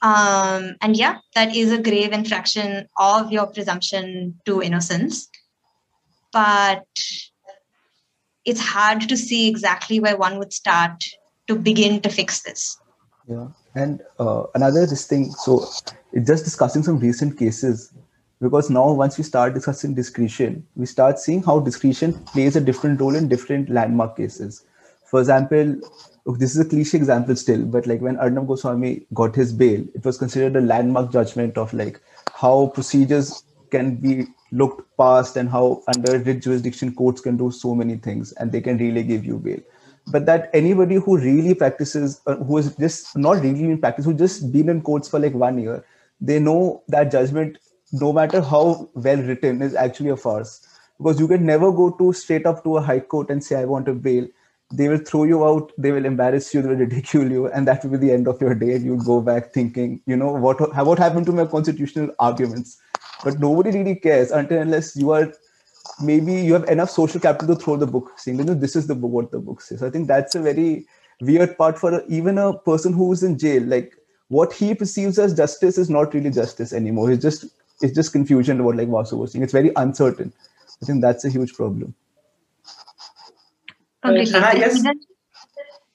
Um, 0.03 0.77
and 0.81 0.97
yeah, 0.97 1.19
that 1.35 1.55
is 1.55 1.71
a 1.73 1.81
grave 1.81 2.12
infraction 2.12 2.88
of 2.99 3.33
your 3.33 3.47
presumption 3.47 4.38
to 4.47 4.61
innocence. 4.61 5.29
But 6.33 6.85
it's 8.45 8.61
hard 8.61 9.09
to 9.09 9.17
see 9.17 9.49
exactly 9.49 10.01
where 10.01 10.17
one 10.17 10.38
would 10.38 10.53
start 10.53 11.05
to 11.47 11.55
begin 11.55 12.01
to 12.01 12.09
fix 12.09 12.43
this. 12.43 12.79
Yeah. 13.29 13.49
And 13.75 14.03
uh, 14.19 14.45
another 14.55 14.87
this 14.87 15.07
thing, 15.07 15.31
so 15.31 15.67
just 16.25 16.45
discussing 16.45 16.83
some 16.83 16.99
recent 16.99 17.38
cases, 17.38 17.93
because 18.41 18.71
now 18.71 18.93
once 18.93 19.17
we 19.17 19.25
start 19.25 19.55
discussing 19.55 19.95
discretion, 19.95 20.67
we 20.75 20.87
start 20.87 21.21
seeing 21.21 21.43
how 21.43 21.61
discretion 21.61 22.15
plays 22.25 22.57
a 22.57 22.61
different 22.61 23.01
role 23.01 23.15
in 23.15 23.29
different 23.29 23.71
landmark 23.71 24.17
cases. 24.17 24.65
For 25.12 25.20
example, 25.20 25.77
this 26.38 26.57
is 26.57 26.61
a 26.61 26.64
cliche 26.64 26.96
example 26.96 27.37
still, 27.37 27.66
but 27.66 27.87
like 27.87 28.01
when 28.01 28.16
Arnab 28.16 28.46
Goswami 28.48 29.07
got 29.12 29.35
his 29.37 29.53
bail, 29.53 29.85
it 29.94 30.07
was 30.07 30.16
considered 30.16 30.57
a 30.57 30.62
landmark 30.62 31.12
judgment 31.12 31.59
of 31.59 31.75
like 31.75 32.01
how 32.33 32.68
procedures 32.68 33.44
can 33.70 33.96
be 33.96 34.25
looked 34.53 34.88
past 34.96 35.37
and 35.37 35.51
how 35.51 35.83
under 35.94 36.18
writ 36.18 36.40
jurisdiction 36.40 36.94
courts 36.94 37.20
can 37.20 37.37
do 37.37 37.51
so 37.51 37.75
many 37.75 37.96
things 37.96 38.33
and 38.33 38.53
they 38.53 38.62
can 38.62 38.79
really 38.79 39.03
give 39.03 39.27
you 39.27 39.37
bail. 39.37 39.61
But 40.07 40.25
that 40.25 40.48
anybody 40.55 40.94
who 40.94 41.18
really 41.18 41.55
practices, 41.55 42.22
uh, 42.27 42.37
who 42.37 42.57
is 42.57 42.75
just 42.77 43.14
not 43.14 43.42
really 43.42 43.64
in 43.64 43.79
practice, 43.79 44.07
who 44.07 44.14
just 44.14 44.51
been 44.51 44.70
in 44.70 44.81
courts 44.81 45.09
for 45.09 45.20
like 45.20 45.35
one 45.35 45.59
year, 45.59 45.85
they 46.22 46.38
know 46.40 46.85
that 46.88 47.12
judgment, 47.12 47.59
no 47.92 48.14
matter 48.14 48.40
how 48.40 48.88
well 48.94 49.18
written, 49.18 49.61
is 49.61 49.75
actually 49.75 50.09
a 50.09 50.16
farce. 50.16 50.66
Because 50.96 51.20
you 51.20 51.29
can 51.29 51.44
never 51.44 51.70
go 51.70 51.90
to 51.90 52.14
straight 52.14 52.46
up 52.46 52.64
to 52.64 52.79
a 52.79 52.81
high 52.81 53.01
court 53.01 53.29
and 53.29 53.44
say, 53.44 53.57
I 53.57 53.66
want 53.66 53.88
a 53.88 53.92
bail 53.92 54.27
they 54.72 54.88
will 54.88 54.98
throw 54.98 55.24
you 55.24 55.44
out 55.44 55.70
they 55.76 55.92
will 55.92 56.06
embarrass 56.06 56.52
you 56.54 56.62
they 56.62 56.68
will 56.68 56.76
ridicule 56.76 57.30
you 57.30 57.46
and 57.48 57.68
that 57.68 57.85
will 57.85 57.90
be 57.90 57.98
the 57.98 58.12
end 58.12 58.26
of 58.26 58.40
your 58.40 58.54
day. 58.54 58.74
And 58.74 58.85
you 58.85 58.96
go 59.04 59.20
back 59.20 59.52
thinking 59.52 60.00
you 60.06 60.16
know 60.16 60.32
what 60.32 60.61
what 60.87 60.98
happened 60.98 61.26
to 61.26 61.32
my 61.32 61.46
constitutional 61.46 62.11
arguments? 62.18 62.78
But 63.24 63.38
nobody 63.38 63.70
really 63.70 63.96
cares 63.96 64.30
until 64.30 64.61
unless 64.61 64.96
you 64.96 65.11
are 65.12 65.32
maybe 66.00 66.35
you 66.35 66.54
have 66.54 66.68
enough 66.68 66.90
social 66.90 67.20
capital 67.20 67.54
to 67.54 67.62
throw 67.62 67.76
the 67.76 67.87
book 67.87 68.12
saying 68.16 68.38
you 68.38 68.44
know 68.44 68.54
this 68.54 68.76
is 68.76 68.87
the 68.87 68.94
book 68.94 69.11
what 69.11 69.30
the 69.30 69.38
book 69.38 69.61
says. 69.61 69.82
I 69.82 69.90
think 69.90 70.08
that's 70.08 70.35
a 70.35 70.40
very 70.40 70.87
weird 71.20 71.56
part 71.58 71.78
for 71.78 71.94
a, 71.94 72.06
even 72.08 72.38
a 72.38 72.52
person 72.58 72.92
who's 72.92 73.22
in 73.22 73.38
jail. 73.38 73.62
Like 73.62 73.94
what 74.28 74.52
he 74.52 74.74
perceives 74.74 75.18
as 75.18 75.35
justice 75.35 75.76
is 75.76 75.90
not 75.90 76.14
really 76.14 76.30
justice 76.30 76.72
anymore. 76.72 77.11
It's 77.11 77.22
just 77.22 77.44
it's 77.82 77.94
just 77.94 78.12
confusion 78.12 78.61
about 78.61 78.76
like 78.76 78.88
Vasu 78.88 79.18
was 79.18 79.32
saying. 79.32 79.42
It's 79.42 79.52
very 79.52 79.72
uncertain. 79.76 80.32
I 80.82 80.87
think 80.87 81.02
that's 81.02 81.24
a 81.24 81.30
huge 81.30 81.52
problem 81.54 81.94
Completely. 84.03 84.35
And 84.35 84.45
I 84.45 84.55
guess, 84.55 84.83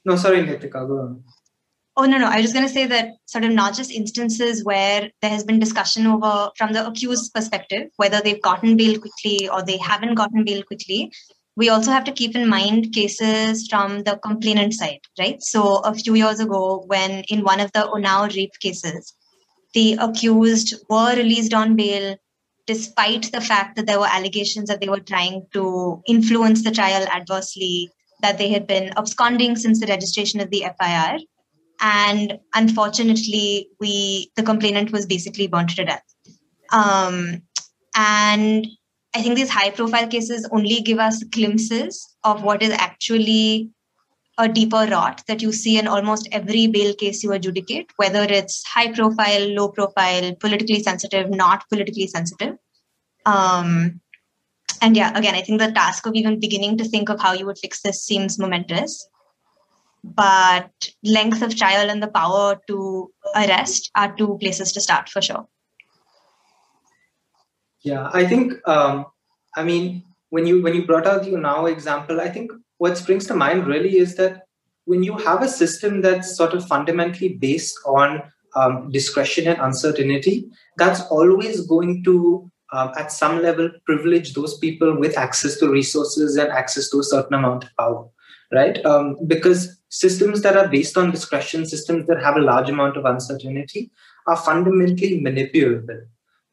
no, 0.05 0.15
sorry, 0.15 0.43
Nitika, 0.43 0.87
go 0.87 0.99
on. 0.99 1.23
Oh 1.97 2.05
no, 2.05 2.17
no. 2.19 2.27
I 2.27 2.37
was 2.37 2.43
just 2.43 2.53
going 2.53 2.67
to 2.67 2.71
say 2.71 2.85
that 2.85 3.15
sort 3.25 3.43
of 3.43 3.51
not 3.51 3.75
just 3.75 3.91
instances 3.91 4.63
where 4.63 5.09
there 5.21 5.31
has 5.31 5.43
been 5.43 5.59
discussion 5.59 6.05
over 6.05 6.51
from 6.55 6.71
the 6.71 6.87
accused 6.87 7.33
perspective, 7.33 7.89
whether 7.97 8.21
they've 8.21 8.41
gotten 8.41 8.77
bail 8.77 8.99
quickly 8.99 9.49
or 9.49 9.63
they 9.63 9.77
haven't 9.77 10.13
gotten 10.13 10.45
bail 10.45 10.63
quickly. 10.63 11.11
We 11.55 11.69
also 11.69 11.91
have 11.91 12.03
to 12.03 12.11
keep 12.11 12.35
in 12.35 12.47
mind 12.47 12.93
cases 12.93 13.67
from 13.67 14.03
the 14.03 14.17
complainant 14.17 14.75
side, 14.75 14.99
right? 15.17 15.41
So 15.41 15.77
a 15.77 15.95
few 15.95 16.13
years 16.13 16.39
ago, 16.39 16.83
when 16.85 17.23
in 17.29 17.43
one 17.43 17.59
of 17.59 17.71
the 17.71 17.79
Unnao 17.79 18.33
rape 18.35 18.53
cases, 18.61 19.13
the 19.73 19.97
accused 19.99 20.75
were 20.87 21.15
released 21.15 21.53
on 21.55 21.75
bail 21.75 22.15
despite 22.67 23.31
the 23.31 23.41
fact 23.41 23.75
that 23.75 23.87
there 23.87 23.99
were 23.99 24.07
allegations 24.07 24.69
that 24.69 24.81
they 24.81 24.89
were 24.89 24.99
trying 24.99 25.47
to 25.53 26.01
influence 26.05 26.63
the 26.63 26.71
trial 26.71 27.07
adversely 27.07 27.89
that 28.21 28.37
they 28.37 28.49
had 28.49 28.67
been 28.67 28.91
absconding 28.97 29.55
since 29.55 29.79
the 29.79 29.87
registration 29.87 30.39
of 30.39 30.49
the 30.49 30.65
FIR. 30.79 31.19
And 31.79 32.39
unfortunately, 32.55 33.69
we 33.79 34.31
the 34.35 34.43
complainant 34.43 34.91
was 34.91 35.05
basically 35.05 35.47
burnt 35.47 35.69
to 35.71 35.85
death. 35.85 36.03
Um, 36.71 37.43
and 37.95 38.67
I 39.15 39.21
think 39.21 39.35
these 39.35 39.49
high 39.49 39.69
profile 39.69 40.07
cases 40.07 40.47
only 40.51 40.81
give 40.81 40.99
us 40.99 41.23
glimpses 41.23 42.15
of 42.23 42.43
what 42.43 42.61
is 42.61 42.71
actually 42.71 43.71
a 44.37 44.47
deeper 44.47 44.85
rot 44.91 45.23
that 45.27 45.41
you 45.41 45.51
see 45.51 45.79
in 45.79 45.87
almost 45.87 46.27
every 46.31 46.67
bail 46.67 46.93
case 46.93 47.23
you 47.23 47.31
adjudicate, 47.31 47.91
whether 47.97 48.23
it's 48.23 48.63
high 48.65 48.91
profile, 48.91 49.47
low 49.49 49.69
profile, 49.69 50.35
politically 50.35 50.81
sensitive, 50.83 51.29
not 51.29 51.63
politically 51.69 52.07
sensitive. 52.07 52.55
Um, 53.25 53.99
and 54.81 54.95
yeah 54.95 55.17
again 55.17 55.35
i 55.35 55.41
think 55.41 55.59
the 55.59 55.71
task 55.71 56.05
of 56.05 56.15
even 56.15 56.39
beginning 56.39 56.77
to 56.77 56.87
think 56.87 57.09
of 57.09 57.19
how 57.19 57.33
you 57.33 57.45
would 57.45 57.57
fix 57.57 57.81
this 57.81 58.03
seems 58.03 58.39
momentous. 58.39 59.07
But 60.03 60.89
length 61.03 61.41
of 61.41 61.55
trial 61.57 61.89
and 61.89 62.01
the 62.01 62.07
power 62.07 62.61
to 62.67 63.11
arrest 63.35 63.91
are 63.95 64.15
two 64.15 64.37
places 64.39 64.71
to 64.73 64.79
start 64.79 65.09
for 65.09 65.21
sure. 65.21 65.47
Yeah 67.81 68.09
i 68.13 68.25
think 68.25 68.53
um, 68.67 69.05
i 69.55 69.63
mean 69.63 70.03
when 70.29 70.45
you 70.45 70.61
when 70.61 70.75
you 70.75 70.85
brought 70.85 71.07
out 71.07 71.23
the 71.23 71.31
Unnao 71.31 71.71
example 71.71 72.21
i 72.21 72.29
think 72.29 72.51
what 72.77 72.97
springs 72.97 73.27
to 73.27 73.35
mind 73.35 73.67
really 73.67 73.97
is 73.97 74.15
that 74.15 74.43
when 74.85 75.03
you 75.03 75.17
have 75.17 75.43
a 75.43 75.49
system 75.49 76.01
that's 76.01 76.35
sort 76.37 76.53
of 76.53 76.65
fundamentally 76.65 77.33
based 77.33 77.77
on 77.85 78.23
um, 78.55 78.89
discretion 78.89 79.47
and 79.47 79.59
uncertainty, 79.59 80.49
that's 80.77 81.01
always 81.11 81.67
going 81.67 82.03
to, 82.05 82.49
um, 82.73 82.91
at 82.97 83.11
some 83.11 83.41
level, 83.41 83.69
privilege 83.85 84.33
those 84.33 84.57
people 84.57 84.97
with 84.97 85.17
access 85.17 85.57
to 85.57 85.69
resources 85.69 86.35
and 86.35 86.49
access 86.51 86.89
to 86.89 86.99
a 86.99 87.03
certain 87.03 87.35
amount 87.35 87.63
of 87.63 87.69
power, 87.77 88.07
right? 88.51 88.83
Um, 88.85 89.17
because 89.27 89.79
systems 89.89 90.41
that 90.41 90.57
are 90.57 90.67
based 90.67 90.97
on 90.97 91.11
discretion, 91.11 91.65
systems 91.65 92.07
that 92.07 92.21
have 92.21 92.35
a 92.35 92.41
large 92.41 92.69
amount 92.69 92.97
of 92.97 93.05
uncertainty, 93.05 93.91
are 94.27 94.37
fundamentally 94.37 95.21
manipulable 95.21 96.01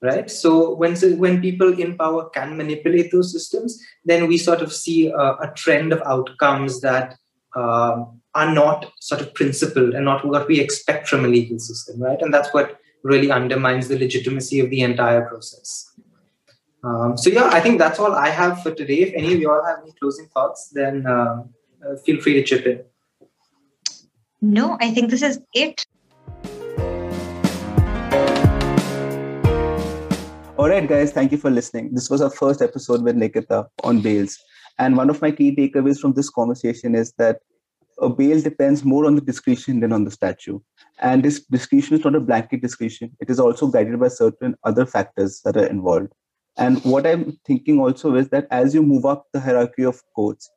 right 0.02 0.30
so 0.30 0.74
when 0.74 0.94
when 1.18 1.40
people 1.40 1.80
in 1.80 1.96
power 1.96 2.28
can 2.28 2.56
manipulate 2.56 3.10
those 3.10 3.32
systems 3.32 3.80
then 4.04 4.28
we 4.28 4.36
sort 4.36 4.60
of 4.60 4.72
see 4.72 5.08
a, 5.08 5.18
a 5.18 5.52
trend 5.56 5.92
of 5.92 6.02
outcomes 6.04 6.80
that 6.82 7.16
um, 7.56 8.20
are 8.34 8.52
not 8.52 8.92
sort 9.00 9.20
of 9.20 9.32
principled 9.34 9.94
and 9.94 10.04
not 10.04 10.24
what 10.24 10.48
we 10.48 10.60
expect 10.60 11.08
from 11.08 11.24
a 11.24 11.28
legal 11.28 11.58
system, 11.58 12.02
right? 12.02 12.20
And 12.20 12.34
that's 12.34 12.52
what 12.52 12.80
really 13.02 13.30
undermines 13.30 13.88
the 13.88 13.98
legitimacy 13.98 14.60
of 14.60 14.70
the 14.70 14.80
entire 14.80 15.22
process. 15.22 15.92
Um, 16.84 17.16
so 17.16 17.30
yeah, 17.30 17.48
I 17.50 17.60
think 17.60 17.78
that's 17.78 17.98
all 17.98 18.12
I 18.12 18.28
have 18.28 18.62
for 18.62 18.70
today. 18.74 19.00
If 19.00 19.14
any 19.14 19.32
of 19.32 19.40
you 19.40 19.50
all 19.50 19.64
have 19.64 19.78
any 19.82 19.92
closing 19.92 20.26
thoughts, 20.26 20.68
then 20.68 21.06
um, 21.06 21.48
uh, 21.82 21.96
feel 22.04 22.20
free 22.20 22.34
to 22.34 22.42
chip 22.42 22.66
in. 22.66 22.84
No, 24.42 24.76
I 24.80 24.90
think 24.90 25.08
this 25.08 25.22
is 25.22 25.40
it. 25.54 25.86
All 30.58 30.68
right, 30.68 30.86
guys, 30.86 31.10
thank 31.10 31.32
you 31.32 31.38
for 31.38 31.50
listening. 31.50 31.94
This 31.94 32.10
was 32.10 32.20
our 32.20 32.28
first 32.28 32.60
episode 32.60 33.02
with 33.02 33.16
Nikita 33.16 33.66
on 33.82 34.02
bails. 34.02 34.38
And 34.78 34.94
one 34.94 35.08
of 35.08 35.22
my 35.22 35.30
key 35.30 35.56
takeaways 35.56 35.98
from 35.98 36.12
this 36.12 36.28
conversation 36.28 36.94
is 36.94 37.12
that 37.16 37.40
a 37.98 38.10
bail 38.10 38.42
depends 38.42 38.84
more 38.84 39.06
on 39.06 39.14
the 39.14 39.22
discretion 39.22 39.80
than 39.80 39.92
on 39.92 40.04
the 40.04 40.10
statute. 40.10 40.62
And 41.00 41.22
this 41.22 41.46
discretion 41.46 41.96
is 41.96 42.04
not 42.04 42.14
a 42.14 42.20
blanket 42.20 42.60
discretion. 42.60 43.16
It 43.20 43.30
is 43.30 43.40
also 43.40 43.68
guided 43.68 43.98
by 43.98 44.08
certain 44.08 44.54
other 44.64 44.84
factors 44.84 45.40
that 45.44 45.56
are 45.56 45.66
involved. 45.66 46.12
And 46.56 46.82
what 46.84 47.06
I'm 47.06 47.38
thinking 47.44 47.80
also 47.80 48.14
is 48.14 48.28
that 48.28 48.46
as 48.50 48.74
you 48.74 48.82
move 48.82 49.04
up 49.04 49.26
the 49.32 49.40
hierarchy 49.40 49.84
of 49.84 50.00
courts, 50.14 50.50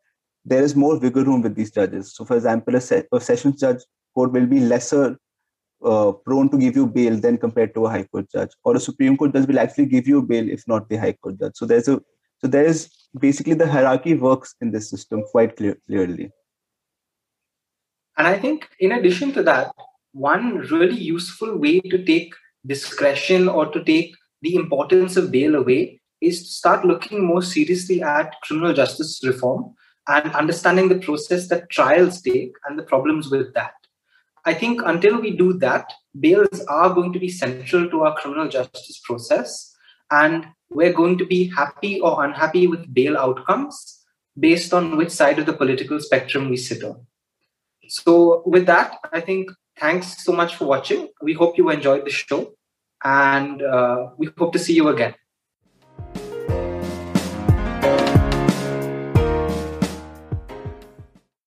there 0.46 0.62
is 0.64 0.76
more 0.76 0.98
wiggle 1.00 1.26
room 1.26 1.42
with 1.42 1.56
these 1.56 1.72
judges. 1.72 2.14
So, 2.16 2.24
for 2.24 2.36
example, 2.36 2.76
a, 2.76 2.82
se- 2.82 3.08
a 3.12 3.20
sessions 3.20 3.60
judge 3.60 3.80
court 4.14 4.32
will 4.32 4.46
be 4.46 4.60
lesser 4.60 5.18
uh, 5.84 6.12
prone 6.12 6.50
to 6.50 6.58
give 6.58 6.76
you 6.76 6.88
bail 6.88 7.18
than 7.18 7.38
compared 7.38 7.74
to 7.76 7.86
a 7.86 7.90
high 7.90 8.04
court 8.04 8.30
judge, 8.32 8.50
or 8.64 8.76
a 8.76 8.80
Supreme 8.80 9.18
Court 9.18 9.34
judge 9.34 9.48
will 9.48 9.60
actually 9.60 9.86
give 9.86 10.08
you 10.08 10.22
bail 10.22 10.50
if 10.50 10.64
not 10.68 10.90
the 10.90 10.98
high 10.98 11.14
court 11.14 11.40
judge. 11.40 11.54
So 11.56 11.66
there's 11.66 11.88
a 11.88 12.02
so 12.40 12.48
there 12.48 12.66
is 12.66 12.92
basically 13.20 13.56
the 13.56 13.68
hierarchy 13.68 14.14
works 14.14 14.56
in 14.62 14.72
this 14.72 14.90
system 14.90 15.24
quite 15.32 15.56
clear, 15.58 15.78
clearly. 15.88 16.32
And 18.18 18.28
I 18.28 18.38
think, 18.38 18.68
in 18.80 18.92
addition 18.92 19.32
to 19.34 19.44
that, 19.44 19.72
one 20.12 20.58
really 20.72 20.96
useful 20.96 21.58
way 21.58 21.80
to 21.80 22.06
take 22.06 22.34
discretion 22.66 23.48
or 23.48 23.68
to 23.72 23.84
take 23.84 24.16
the 24.42 24.56
importance 24.56 25.18
of 25.18 25.32
bail 25.32 25.56
away 25.56 26.02
is 26.22 26.44
to 26.44 26.50
start 26.50 26.86
looking 26.86 27.26
more 27.26 27.42
seriously 27.42 28.02
at 28.02 28.34
criminal 28.44 28.74
justice 28.74 29.22
reform 29.24 29.74
and 30.08 30.34
understanding 30.34 30.90
the 30.90 31.00
process 31.00 31.48
that 31.50 31.70
trials 31.70 32.22
take 32.22 32.54
and 32.68 32.78
the 32.78 32.84
problems 32.84 33.30
with 33.30 33.54
that. 33.54 33.74
I 34.46 34.54
think 34.54 34.82
until 34.86 35.20
we 35.20 35.36
do 35.36 35.54
that, 35.60 35.92
bails 36.18 36.64
are 36.70 36.94
going 36.94 37.12
to 37.14 37.20
be 37.20 37.30
central 37.30 37.90
to 37.90 38.02
our 38.04 38.16
criminal 38.16 38.48
justice 38.48 39.02
process. 39.04 39.76
And 40.10 40.48
we're 40.70 40.94
going 40.94 41.18
to 41.18 41.26
be 41.26 41.50
happy 41.50 42.00
or 42.00 42.24
unhappy 42.24 42.68
with 42.68 42.94
bail 42.94 43.18
outcomes 43.18 44.06
based 44.40 44.74
on 44.74 44.96
which 44.96 45.10
side 45.10 45.40
of 45.40 45.46
the 45.46 45.54
political 45.54 46.00
spectrum 46.00 46.50
we 46.50 46.58
sit 46.58 46.84
on. 46.84 47.06
So, 47.90 48.44
with 48.46 48.66
that, 48.68 48.98
I 49.12 49.22
think 49.22 49.50
thanks 49.80 50.24
so 50.24 50.32
much 50.32 50.56
for 50.56 50.66
watching. 50.66 51.10
We 51.22 51.34
hope 51.34 51.58
you 51.58 51.70
enjoyed 51.70 52.06
the 52.06 52.10
show 52.10 52.54
and 53.04 53.62
uh, 53.62 54.10
we 54.18 54.30
hope 54.38 54.54
to 54.54 54.60
see 54.60 54.74
you 54.74 54.90
again. 54.90 55.16